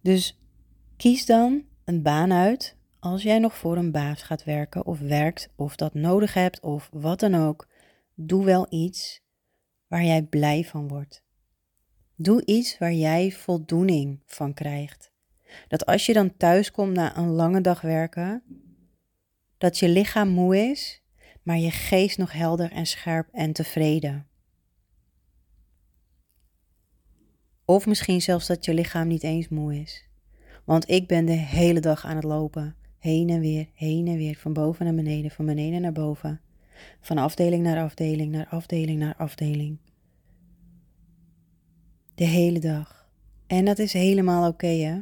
dus 0.00 0.38
kies 0.96 1.26
dan 1.26 1.64
een 1.84 2.02
baan 2.02 2.32
uit 2.32 2.76
als 3.04 3.22
jij 3.22 3.38
nog 3.38 3.56
voor 3.56 3.76
een 3.76 3.90
baas 3.90 4.22
gaat 4.22 4.44
werken 4.44 4.86
of 4.86 4.98
werkt 4.98 5.48
of 5.56 5.76
dat 5.76 5.94
nodig 5.94 6.34
hebt 6.34 6.60
of 6.60 6.88
wat 6.92 7.20
dan 7.20 7.34
ook. 7.34 7.68
Doe 8.14 8.44
wel 8.44 8.66
iets 8.70 9.22
waar 9.86 10.04
jij 10.04 10.22
blij 10.22 10.64
van 10.64 10.88
wordt. 10.88 11.22
Doe 12.16 12.44
iets 12.44 12.78
waar 12.78 12.92
jij 12.92 13.32
voldoening 13.32 14.22
van 14.26 14.54
krijgt. 14.54 15.12
Dat 15.68 15.86
als 15.86 16.06
je 16.06 16.12
dan 16.12 16.36
thuis 16.36 16.70
komt 16.70 16.92
na 16.94 17.16
een 17.16 17.28
lange 17.30 17.60
dag 17.60 17.80
werken, 17.80 18.42
dat 19.58 19.78
je 19.78 19.88
lichaam 19.88 20.28
moe 20.28 20.70
is 20.70 21.02
maar 21.42 21.58
je 21.58 21.70
geest 21.70 22.18
nog 22.18 22.32
helder 22.32 22.72
en 22.72 22.86
scherp 22.86 23.28
en 23.32 23.52
tevreden. 23.52 24.26
Of 27.64 27.86
misschien 27.86 28.22
zelfs 28.22 28.46
dat 28.46 28.64
je 28.64 28.74
lichaam 28.74 29.08
niet 29.08 29.22
eens 29.22 29.48
moe 29.48 29.80
is. 29.80 30.08
Want 30.64 30.90
ik 30.90 31.08
ben 31.08 31.24
de 31.24 31.32
hele 31.32 31.80
dag 31.80 32.04
aan 32.04 32.16
het 32.16 32.24
lopen. 32.24 32.76
Heen 33.04 33.30
en 33.30 33.40
weer, 33.40 33.68
heen 33.74 34.06
en 34.06 34.16
weer, 34.16 34.36
van 34.36 34.52
boven 34.52 34.84
naar 34.84 34.94
beneden, 34.94 35.30
van 35.30 35.46
beneden 35.46 35.80
naar 35.80 35.92
boven. 35.92 36.40
Van 37.00 37.18
afdeling 37.18 37.62
naar 37.62 37.82
afdeling, 37.82 38.32
naar 38.32 38.46
afdeling 38.48 38.98
naar 38.98 39.14
afdeling. 39.16 39.78
De 42.14 42.24
hele 42.24 42.58
dag. 42.58 43.08
En 43.46 43.64
dat 43.64 43.78
is 43.78 43.92
helemaal 43.92 44.48
oké, 44.48 44.66
hè? 44.66 45.00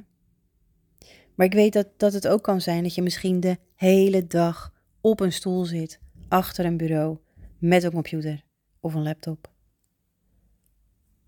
Maar 1.35 1.47
ik 1.47 1.53
weet 1.53 1.73
dat, 1.73 1.89
dat 1.97 2.13
het 2.13 2.29
ook 2.29 2.43
kan 2.43 2.61
zijn 2.61 2.83
dat 2.83 2.95
je 2.95 3.03
misschien 3.03 3.41
de 3.41 3.59
hele 3.75 4.27
dag 4.27 4.73
op 5.01 5.21
een 5.21 5.33
stoel 5.33 5.65
zit 5.65 6.01
achter 6.29 6.65
een 6.65 6.77
bureau 6.77 7.19
met 7.59 7.83
een 7.83 7.93
computer 7.93 8.45
of 8.81 8.95
een 8.95 9.03
laptop. 9.03 9.51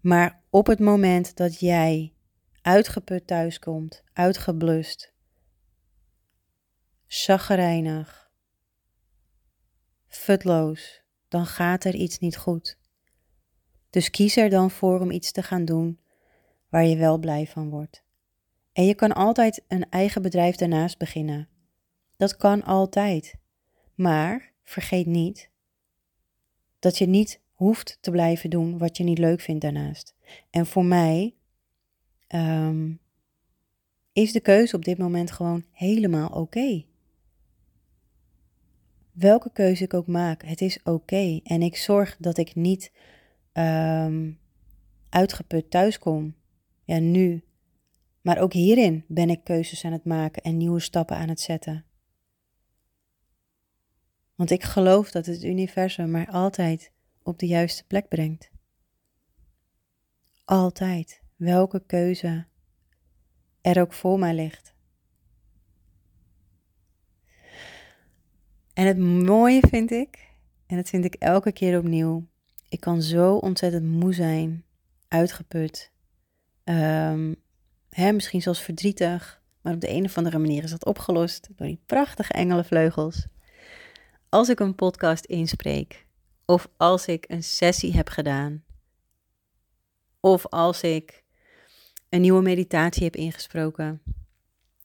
Maar 0.00 0.42
op 0.50 0.66
het 0.66 0.80
moment 0.80 1.36
dat 1.36 1.60
jij 1.60 2.12
uitgeput 2.62 3.26
thuiskomt, 3.26 4.04
uitgeblust, 4.12 5.13
chagrijnig, 7.06 8.30
futloos, 10.06 11.02
dan 11.28 11.46
gaat 11.46 11.84
er 11.84 11.94
iets 11.94 12.18
niet 12.18 12.36
goed. 12.36 12.78
Dus 13.90 14.10
kies 14.10 14.36
er 14.36 14.50
dan 14.50 14.70
voor 14.70 15.00
om 15.00 15.10
iets 15.10 15.32
te 15.32 15.42
gaan 15.42 15.64
doen 15.64 16.00
waar 16.68 16.84
je 16.84 16.96
wel 16.96 17.18
blij 17.18 17.46
van 17.46 17.70
wordt. 17.70 18.04
En 18.72 18.84
je 18.84 18.94
kan 18.94 19.12
altijd 19.12 19.64
een 19.68 19.88
eigen 19.90 20.22
bedrijf 20.22 20.56
daarnaast 20.56 20.98
beginnen. 20.98 21.48
Dat 22.16 22.36
kan 22.36 22.62
altijd. 22.62 23.34
Maar 23.94 24.52
vergeet 24.62 25.06
niet 25.06 25.50
dat 26.78 26.98
je 26.98 27.06
niet 27.06 27.40
hoeft 27.52 27.98
te 28.00 28.10
blijven 28.10 28.50
doen 28.50 28.78
wat 28.78 28.96
je 28.96 29.04
niet 29.04 29.18
leuk 29.18 29.40
vindt 29.40 29.62
daarnaast. 29.62 30.14
En 30.50 30.66
voor 30.66 30.84
mij 30.84 31.34
ehm, 32.26 32.92
is 34.12 34.32
de 34.32 34.40
keuze 34.40 34.76
op 34.76 34.84
dit 34.84 34.98
moment 34.98 35.30
gewoon 35.30 35.64
helemaal 35.70 36.28
oké. 36.28 36.84
Welke 39.14 39.50
keuze 39.52 39.84
ik 39.84 39.94
ook 39.94 40.06
maak, 40.06 40.42
het 40.42 40.60
is 40.60 40.82
oké. 40.82 41.40
En 41.44 41.62
ik 41.62 41.76
zorg 41.76 42.16
dat 42.18 42.38
ik 42.38 42.54
niet 42.54 42.92
um, 43.52 44.38
uitgeput 45.08 45.70
thuis 45.70 45.98
kom. 45.98 46.34
Ja, 46.84 46.98
nu. 46.98 47.44
Maar 48.20 48.38
ook 48.38 48.52
hierin 48.52 49.04
ben 49.08 49.30
ik 49.30 49.44
keuzes 49.44 49.84
aan 49.84 49.92
het 49.92 50.04
maken 50.04 50.42
en 50.42 50.56
nieuwe 50.56 50.80
stappen 50.80 51.16
aan 51.16 51.28
het 51.28 51.40
zetten. 51.40 51.84
Want 54.34 54.50
ik 54.50 54.62
geloof 54.62 55.10
dat 55.10 55.26
het 55.26 55.44
universum 55.44 56.10
mij 56.10 56.28
altijd 56.28 56.92
op 57.22 57.38
de 57.38 57.46
juiste 57.46 57.84
plek 57.86 58.08
brengt. 58.08 58.50
Altijd, 60.44 61.22
welke 61.36 61.82
keuze 61.86 62.46
er 63.60 63.80
ook 63.80 63.92
voor 63.92 64.18
mij 64.18 64.34
ligt. 64.34 64.73
En 68.74 68.86
het 68.86 68.98
mooie 68.98 69.62
vind 69.68 69.90
ik, 69.90 70.28
en 70.66 70.76
dat 70.76 70.88
vind 70.88 71.04
ik 71.04 71.14
elke 71.14 71.52
keer 71.52 71.78
opnieuw, 71.78 72.26
ik 72.68 72.80
kan 72.80 73.02
zo 73.02 73.36
ontzettend 73.36 73.84
moe 73.84 74.12
zijn, 74.12 74.64
uitgeput, 75.08 75.92
um, 76.64 77.36
hè, 77.88 78.12
misschien 78.12 78.42
zelfs 78.42 78.60
verdrietig, 78.60 79.42
maar 79.60 79.74
op 79.74 79.80
de 79.80 79.90
een 79.90 80.04
of 80.04 80.16
andere 80.16 80.38
manier 80.38 80.62
is 80.62 80.70
dat 80.70 80.84
opgelost 80.84 81.48
door 81.56 81.66
die 81.66 81.82
prachtige 81.86 82.32
engelenvleugels. 82.32 83.26
Als 84.28 84.48
ik 84.48 84.60
een 84.60 84.74
podcast 84.74 85.24
inspreek, 85.24 86.06
of 86.44 86.68
als 86.76 87.06
ik 87.06 87.24
een 87.28 87.42
sessie 87.42 87.92
heb 87.92 88.08
gedaan, 88.08 88.64
of 90.20 90.46
als 90.46 90.80
ik 90.80 91.24
een 92.08 92.20
nieuwe 92.20 92.42
meditatie 92.42 93.04
heb 93.04 93.16
ingesproken, 93.16 94.02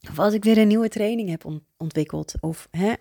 of 0.09 0.19
als 0.19 0.33
ik 0.33 0.43
weer 0.43 0.57
een 0.57 0.67
nieuwe 0.67 0.89
training 0.89 1.29
heb 1.29 1.61
ontwikkeld, 1.77 2.33
of 2.39 2.67
hè, 2.71 2.93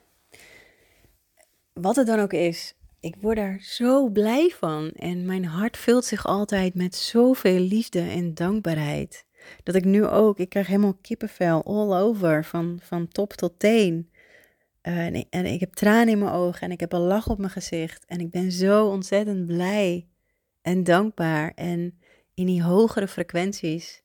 wat 1.80 1.96
het 1.96 2.06
dan 2.06 2.18
ook 2.18 2.32
is, 2.32 2.74
ik 3.00 3.16
word 3.20 3.36
daar 3.36 3.58
zo 3.60 4.08
blij 4.08 4.54
van. 4.58 4.90
En 4.90 5.26
mijn 5.26 5.44
hart 5.44 5.76
vult 5.76 6.04
zich 6.04 6.26
altijd 6.26 6.74
met 6.74 6.94
zoveel 6.94 7.58
liefde 7.58 8.00
en 8.00 8.34
dankbaarheid. 8.34 9.26
Dat 9.62 9.74
ik 9.74 9.84
nu 9.84 10.06
ook, 10.06 10.38
ik 10.38 10.48
krijg 10.48 10.66
helemaal 10.66 10.98
kippenvel 11.02 11.64
all 11.64 12.00
over, 12.00 12.44
van, 12.44 12.78
van 12.82 13.08
top 13.08 13.32
tot 13.32 13.58
teen. 13.58 14.10
En, 14.80 15.14
ik, 15.14 15.26
en 15.30 15.46
ik 15.46 15.60
heb 15.60 15.74
tranen 15.74 16.08
in 16.08 16.18
mijn 16.18 16.32
ogen 16.32 16.60
en 16.60 16.70
ik 16.70 16.80
heb 16.80 16.92
een 16.92 17.00
lach 17.00 17.28
op 17.28 17.38
mijn 17.38 17.50
gezicht. 17.50 18.04
En 18.06 18.20
ik 18.20 18.30
ben 18.30 18.52
zo 18.52 18.86
ontzettend 18.86 19.46
blij 19.46 20.06
en 20.62 20.84
dankbaar. 20.84 21.52
En 21.54 21.98
in 22.34 22.46
die 22.46 22.62
hogere 22.62 23.08
frequenties 23.08 24.02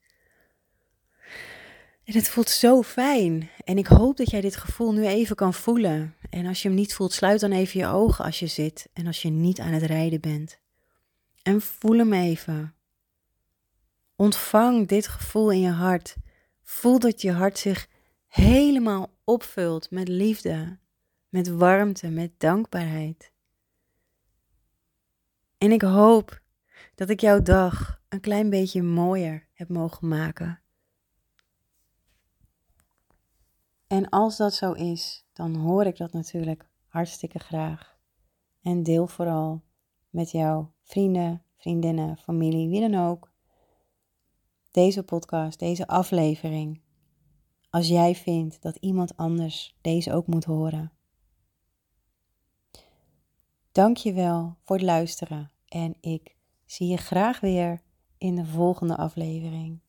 en 2.04 2.14
het 2.14 2.30
voelt 2.30 2.50
zo 2.50 2.82
fijn. 2.82 3.50
En 3.64 3.78
ik 3.78 3.88
hoop 3.88 4.18
dat 4.18 4.30
jij 4.30 4.42
dit 4.42 4.56
gevoel 4.56 4.94
nu 4.94 5.06
even 5.06 5.36
kan 5.36 5.54
voelen. 5.54 6.16
En 6.30 6.46
als 6.46 6.62
je 6.62 6.68
hem 6.68 6.78
niet 6.78 6.94
voelt, 6.94 7.14
sluit 7.14 7.40
dan 7.40 7.52
even 7.52 7.80
je 7.80 7.88
ogen 7.88 8.26
als 8.26 8.40
je 8.40 8.48
zit 8.48 8.90
en 8.94 9.08
als 9.08 9.22
je 9.22 9.30
niet 9.30 9.60
aan 9.60 9.74
het 9.74 9.84
rijden 9.84 10.22
bent. 10.22 10.60
En 11.42 11.62
voel 11.62 11.98
hem 11.98 12.14
even. 12.14 12.76
Ontvang 14.16 14.88
dit 14.88 15.08
gevoel 15.08 15.52
in 15.52 15.60
je 15.60 15.70
hart. 15.70 16.16
Voel 16.62 17.00
dat 17.00 17.22
je 17.22 17.32
hart 17.32 17.58
zich 17.58 17.88
helemaal 18.28 19.14
opvult 19.24 19.92
met 19.92 20.08
liefde, 20.08 20.78
met 21.30 21.48
warmte, 21.48 22.10
met 22.10 22.32
dankbaarheid. 22.38 23.32
En 25.58 25.72
ik 25.72 25.82
hoop 25.82 26.42
dat 26.96 27.10
ik 27.10 27.20
jouw 27.20 27.42
dag 27.42 28.02
een 28.10 28.20
klein 28.20 28.50
beetje 28.50 28.82
mooier 28.82 29.48
heb 29.54 29.70
mogen 29.70 30.08
maken. 30.08 30.63
En 33.94 34.10
als 34.10 34.38
dat 34.38 34.54
zo 34.54 34.72
is, 34.72 35.26
dan 35.34 35.56
hoor 35.56 35.86
ik 35.86 35.98
dat 35.98 36.12
natuurlijk 36.12 36.70
hartstikke 36.86 37.40
graag. 37.40 37.98
En 38.62 38.84
deel 38.84 39.08
vooral 39.08 39.64
met 40.10 40.32
jouw 40.32 40.74
vrienden, 40.82 41.44
vriendinnen, 41.58 42.18
familie, 42.18 42.70
wie 42.70 42.90
dan 42.90 43.08
ook, 43.08 43.32
deze 44.72 45.04
podcast, 45.04 45.60
deze 45.60 45.88
aflevering. 45.88 46.82
Als 47.70 47.88
jij 47.88 48.16
vindt 48.16 48.62
dat 48.62 48.76
iemand 48.76 49.18
anders 49.18 49.78
deze 49.82 50.14
ook 50.14 50.28
moet 50.28 50.46
horen. 50.46 50.92
Dank 53.72 53.98
je 53.98 54.14
wel 54.14 54.58
voor 54.64 54.76
het 54.76 54.86
luisteren 54.86 55.52
en 55.68 55.96
ik 56.00 56.38
zie 56.66 56.88
je 56.88 56.98
graag 56.98 57.40
weer 57.40 57.82
in 58.18 58.36
de 58.36 58.46
volgende 58.46 58.98
aflevering. 58.98 59.82